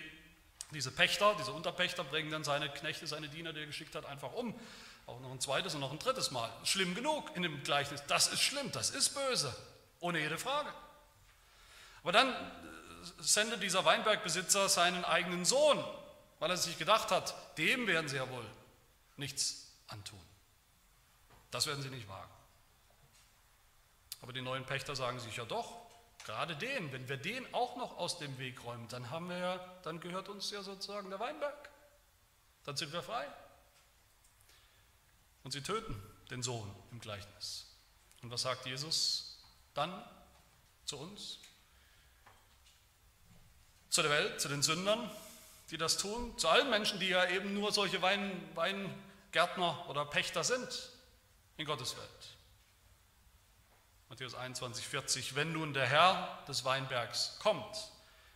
[0.71, 4.33] diese Pächter, diese Unterpächter, bringen dann seine Knechte, seine Diener, die er geschickt hat, einfach
[4.33, 4.57] um.
[5.07, 6.51] Auch noch ein zweites und noch ein drittes Mal.
[6.63, 8.03] Schlimm genug in dem Gleichnis.
[8.07, 9.53] Das ist schlimm, das ist böse,
[9.99, 10.71] ohne jede Frage.
[12.03, 12.33] Aber dann
[13.19, 15.83] sendet dieser Weinbergbesitzer seinen eigenen Sohn,
[16.37, 18.45] weil er sich gedacht hat, dem werden sie ja wohl
[19.17, 20.19] nichts antun.
[21.51, 22.31] Das werden sie nicht wagen.
[24.21, 25.89] Aber die neuen Pächter sagen sich ja doch,
[26.25, 29.57] gerade den, wenn wir den auch noch aus dem Weg räumen, dann haben wir ja,
[29.83, 31.69] dann gehört uns ja sozusagen der Weinberg.
[32.65, 33.27] Dann sind wir frei.
[35.43, 35.95] Und sie töten
[36.29, 37.65] den Sohn im Gleichnis.
[38.21, 39.39] Und was sagt Jesus
[39.73, 40.03] dann
[40.85, 41.39] zu uns?
[43.89, 45.09] zu der Welt, zu den Sündern,
[45.71, 48.31] die das tun, zu allen Menschen, die ja eben nur solche Wein,
[49.31, 50.89] Weingärtner oder Pächter sind
[51.57, 52.37] in Gottes Welt.
[54.09, 57.91] Matthäus 21, 40, wenn nun der Herr des Weinbergs kommt,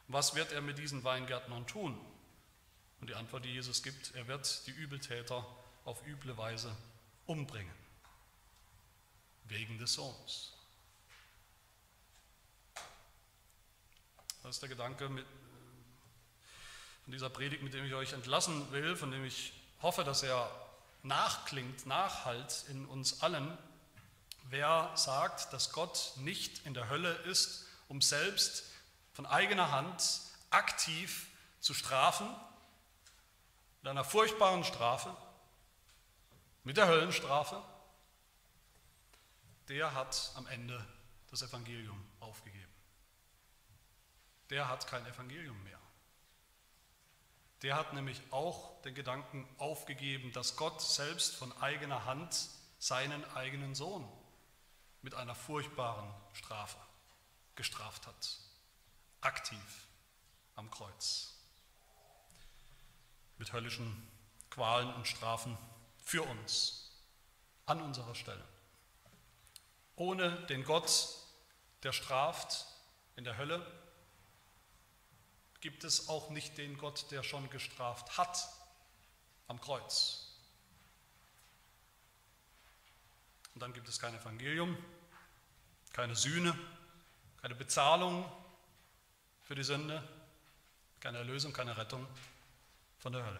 [0.07, 1.99] was wird er mit diesen Weingärtnern tun?
[3.01, 5.45] Und die Antwort, die Jesus gibt, er wird die Übeltäter
[5.83, 6.75] auf üble Weise
[7.25, 7.73] umbringen,
[9.45, 10.53] wegen des Sohns.
[14.43, 15.25] Das ist der Gedanke, mit,
[17.03, 20.62] von dieser Predigt, mit dem ich euch entlassen will, von dem ich hoffe, dass er
[21.03, 23.57] nachklingt, nachhalt in uns allen,
[24.45, 28.63] wer sagt, dass Gott nicht in der Hölle ist, um selbst
[29.13, 31.27] von eigener Hand aktiv
[31.59, 32.27] zu strafen,
[33.81, 35.15] mit einer furchtbaren Strafe,
[36.63, 37.61] mit der Höllenstrafe,
[39.67, 40.85] der hat am Ende
[41.29, 42.71] das Evangelium aufgegeben.
[44.49, 45.82] Der hat kein Evangelium mehr
[47.63, 53.73] der hat nämlich auch den Gedanken aufgegeben, dass Gott selbst von eigener Hand seinen eigenen
[53.73, 54.05] Sohn
[55.01, 56.77] mit einer furchtbaren Strafe
[57.55, 58.39] gestraft hat.
[59.21, 59.87] Aktiv
[60.55, 61.35] am Kreuz.
[63.37, 64.11] Mit höllischen
[64.49, 65.57] Qualen und Strafen
[66.03, 66.91] für uns,
[67.65, 68.43] an unserer Stelle.
[69.95, 71.07] Ohne den Gott,
[71.83, 72.65] der straft
[73.15, 73.65] in der Hölle,
[75.63, 78.49] gibt es auch nicht den Gott, der schon gestraft hat
[79.47, 80.27] am Kreuz.
[83.55, 84.77] Und dann gibt es kein Evangelium,
[85.93, 86.53] keine Sühne,
[87.41, 88.29] keine Bezahlung
[89.43, 90.05] für die Sünde,
[90.99, 92.05] keine Erlösung, keine Rettung
[92.99, 93.39] von der Hölle.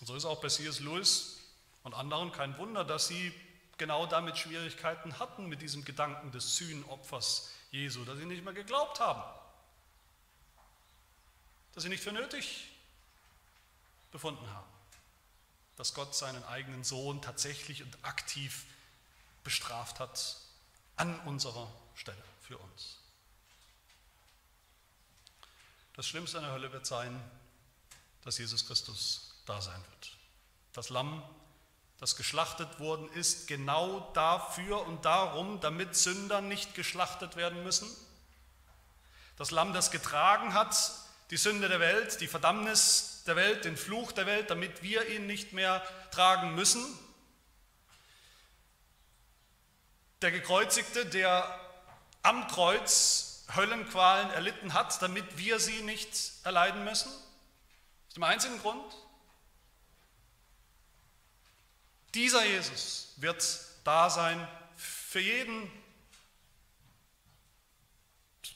[0.00, 0.80] Und so ist auch bei C.S.
[0.80, 1.38] Lewis
[1.84, 3.32] und anderen kein Wunder, dass sie
[3.78, 8.98] genau damit Schwierigkeiten hatten mit diesem Gedanken des Sühnopfers Jesu, dass sie nicht mehr geglaubt
[8.98, 9.22] haben
[11.74, 12.68] dass sie nicht für nötig
[14.10, 14.68] befunden haben,
[15.76, 18.64] dass Gott seinen eigenen Sohn tatsächlich und aktiv
[19.42, 20.36] bestraft hat
[20.96, 22.98] an unserer Stelle für uns.
[25.94, 27.20] Das Schlimmste an der Hölle wird sein,
[28.22, 30.16] dass Jesus Christus da sein wird.
[30.72, 31.22] Das Lamm,
[31.98, 37.88] das geschlachtet worden ist, genau dafür und darum, damit Sünder nicht geschlachtet werden müssen.
[39.36, 40.74] Das Lamm, das getragen hat
[41.32, 45.26] die Sünde der Welt, die Verdammnis der Welt, den Fluch der Welt, damit wir ihn
[45.26, 46.84] nicht mehr tragen müssen.
[50.20, 51.58] Der Gekreuzigte, der
[52.22, 56.10] am Kreuz Höllenqualen erlitten hat, damit wir sie nicht
[56.44, 57.10] erleiden müssen?
[57.10, 58.94] Aus dem einzigen Grund,
[62.12, 63.42] dieser Jesus wird
[63.84, 65.72] da sein für jeden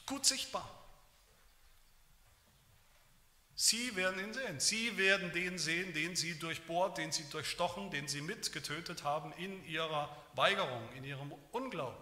[0.05, 0.76] gut sichtbar.
[3.59, 4.59] Sie werden ihn sehen.
[4.59, 9.65] Sie werden den sehen, den sie durchbohrt, den sie durchstochen, den sie mitgetötet haben in
[9.65, 11.97] ihrer Weigerung, in ihrem Unglauben.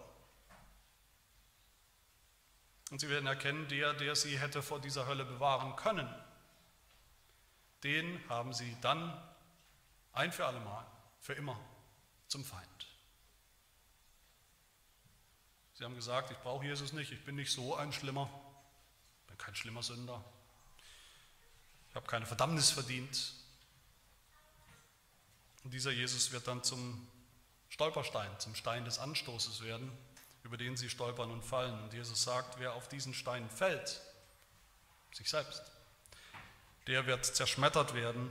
[2.92, 6.14] Und sie werden erkennen, der, der sie hätte vor dieser Hölle bewahren können,
[7.84, 9.18] den haben sie dann
[10.12, 10.86] ein für allemal,
[11.22, 11.58] für immer
[12.28, 12.68] zum Feind.
[15.76, 18.30] Sie haben gesagt, ich brauche Jesus nicht, ich bin nicht so ein Schlimmer,
[19.22, 20.22] ich bin kein schlimmer Sünder,
[21.96, 23.32] ich habe keine Verdammnis verdient.
[25.64, 27.08] Und dieser Jesus wird dann zum
[27.70, 29.90] Stolperstein, zum Stein des Anstoßes werden,
[30.44, 31.82] über den sie stolpern und fallen.
[31.84, 34.02] Und Jesus sagt, wer auf diesen Stein fällt,
[35.14, 35.64] sich selbst,
[36.88, 38.30] der wird zerschmettert werden.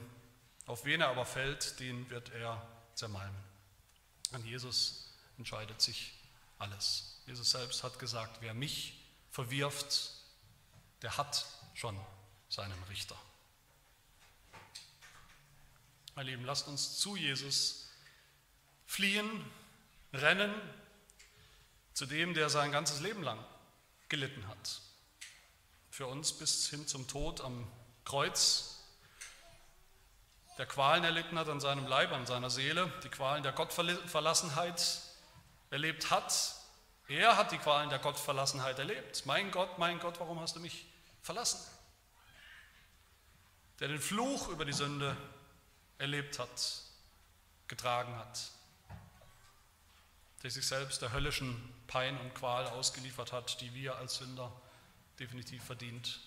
[0.67, 3.45] Auf wen er aber fällt, den wird er zermalmen.
[4.33, 6.13] An Jesus entscheidet sich
[6.59, 7.23] alles.
[7.25, 10.11] Jesus selbst hat gesagt, wer mich verwirft,
[11.01, 11.99] der hat schon
[12.51, 13.17] seinen Richter.
[16.15, 17.89] Meine Lieben, lasst uns zu Jesus
[18.87, 19.45] fliehen,
[20.13, 20.53] rennen,
[21.93, 23.39] zu dem, der sein ganzes Leben lang
[24.09, 24.81] gelitten hat.
[25.91, 27.67] Für uns bis hin zum Tod am
[28.05, 28.81] Kreuz,
[30.59, 35.01] der Qualen erlitten hat an seinem Leib, an seiner Seele, die Qualen der Gottverlassenheit
[35.71, 36.65] erlebt hat
[37.09, 39.27] er hat die Qualen der Gottverlassenheit erlebt.
[39.27, 40.87] Mein Gott, mein Gott, warum hast du mich
[41.23, 41.61] verlassen?
[43.81, 45.17] Der den Fluch über die Sünde
[46.05, 46.83] erlebt hat,
[47.67, 48.51] getragen hat,
[50.43, 54.53] der sich selbst der höllischen Pein und Qual ausgeliefert hat, die wir als Sünder
[55.19, 56.21] definitiv verdient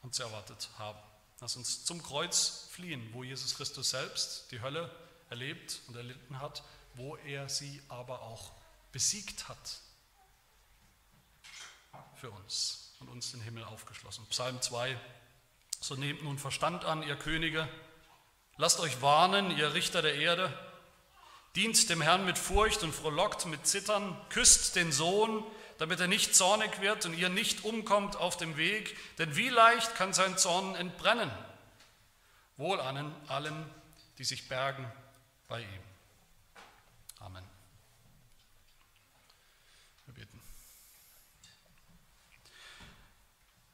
[0.00, 0.98] und erwartet haben.
[1.40, 4.90] Lass uns zum Kreuz fliehen, wo Jesus Christus selbst die Hölle
[5.28, 6.62] erlebt und erlitten hat,
[6.94, 8.52] wo er sie aber auch
[8.92, 9.80] besiegt hat
[12.14, 14.24] für uns und uns den Himmel aufgeschlossen.
[14.30, 14.98] Psalm 2.
[15.80, 17.68] So nehmt nun Verstand an, ihr Könige,
[18.56, 20.52] lasst euch warnen, ihr Richter der Erde,
[21.54, 25.42] dient dem Herrn mit Furcht und frohlockt mit Zittern, küsst den Sohn,
[25.78, 29.94] damit er nicht zornig wird und ihr nicht umkommt auf dem Weg, denn wie leicht
[29.94, 31.30] kann sein Zorn entbrennen.
[32.56, 33.66] Wohl an allen,
[34.18, 34.90] die sich bergen
[35.48, 35.82] bei ihm.
[37.20, 37.44] Amen.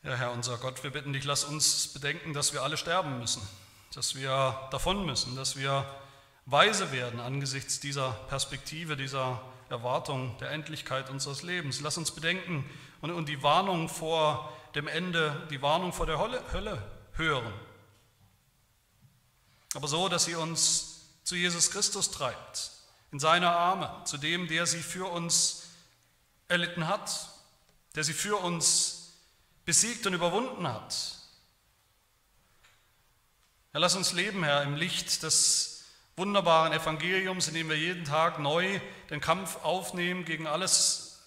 [0.04, 3.40] Ja, Herr unser Gott, wir bitten dich, lass uns bedenken, dass wir alle sterben müssen,
[3.94, 5.86] dass wir davon müssen, dass wir
[6.46, 11.80] weise werden angesichts dieser Perspektive, dieser Erwartung der Endlichkeit unseres Lebens.
[11.80, 12.68] Lass uns bedenken
[13.00, 16.82] und, und die Warnung vor dem Ende, die Warnung vor der Hölle, Hölle
[17.12, 17.52] hören.
[19.74, 22.70] Aber so, dass sie uns zu Jesus Christus treibt,
[23.10, 25.68] in seine Arme, zu dem, der sie für uns
[26.48, 27.28] erlitten hat,
[27.94, 29.12] der sie für uns
[29.64, 31.21] besiegt und überwunden hat.
[33.72, 35.84] Herr, lass uns leben, Herr, im Licht des
[36.16, 41.22] wunderbaren Evangeliums, in dem wir jeden Tag neu den Kampf aufnehmen gegen alles,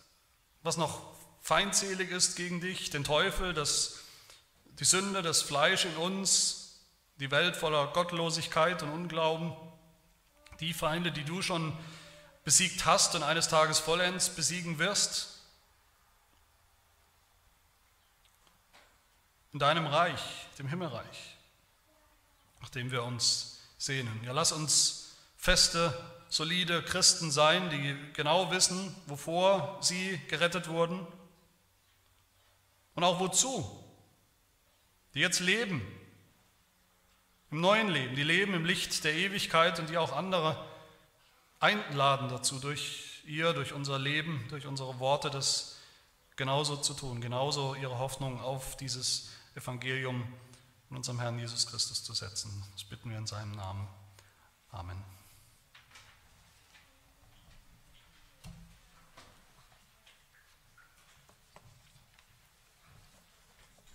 [0.61, 1.01] was noch
[1.41, 3.99] feindselig ist gegen dich, den Teufel, das,
[4.79, 6.83] die Sünde, das Fleisch in uns,
[7.17, 9.53] die Welt voller Gottlosigkeit und Unglauben,
[10.59, 11.75] die Feinde, die du schon
[12.43, 15.35] besiegt hast und eines Tages vollends besiegen wirst.
[19.55, 20.19] in deinem Reich,
[20.59, 21.34] dem Himmelreich,
[22.66, 24.20] nach dem wir uns sehnen.
[24.26, 25.95] Ja, lass uns feste,
[26.30, 31.05] solide Christen sein, die genau wissen, wovor sie gerettet wurden
[32.95, 33.70] und auch wozu.
[35.13, 35.80] Die jetzt leben,
[37.51, 40.57] im neuen Leben, die leben im Licht der Ewigkeit und die auch andere
[41.59, 45.78] einladen dazu, durch ihr, durch unser Leben, durch unsere Worte, das
[46.36, 50.28] genauso zu tun, genauso ihre Hoffnung auf dieses Evangelium
[50.95, 52.63] in unserem Herrn Jesus Christus zu setzen.
[52.71, 53.85] Das bitten wir in seinem Namen.
[54.71, 55.14] Amen.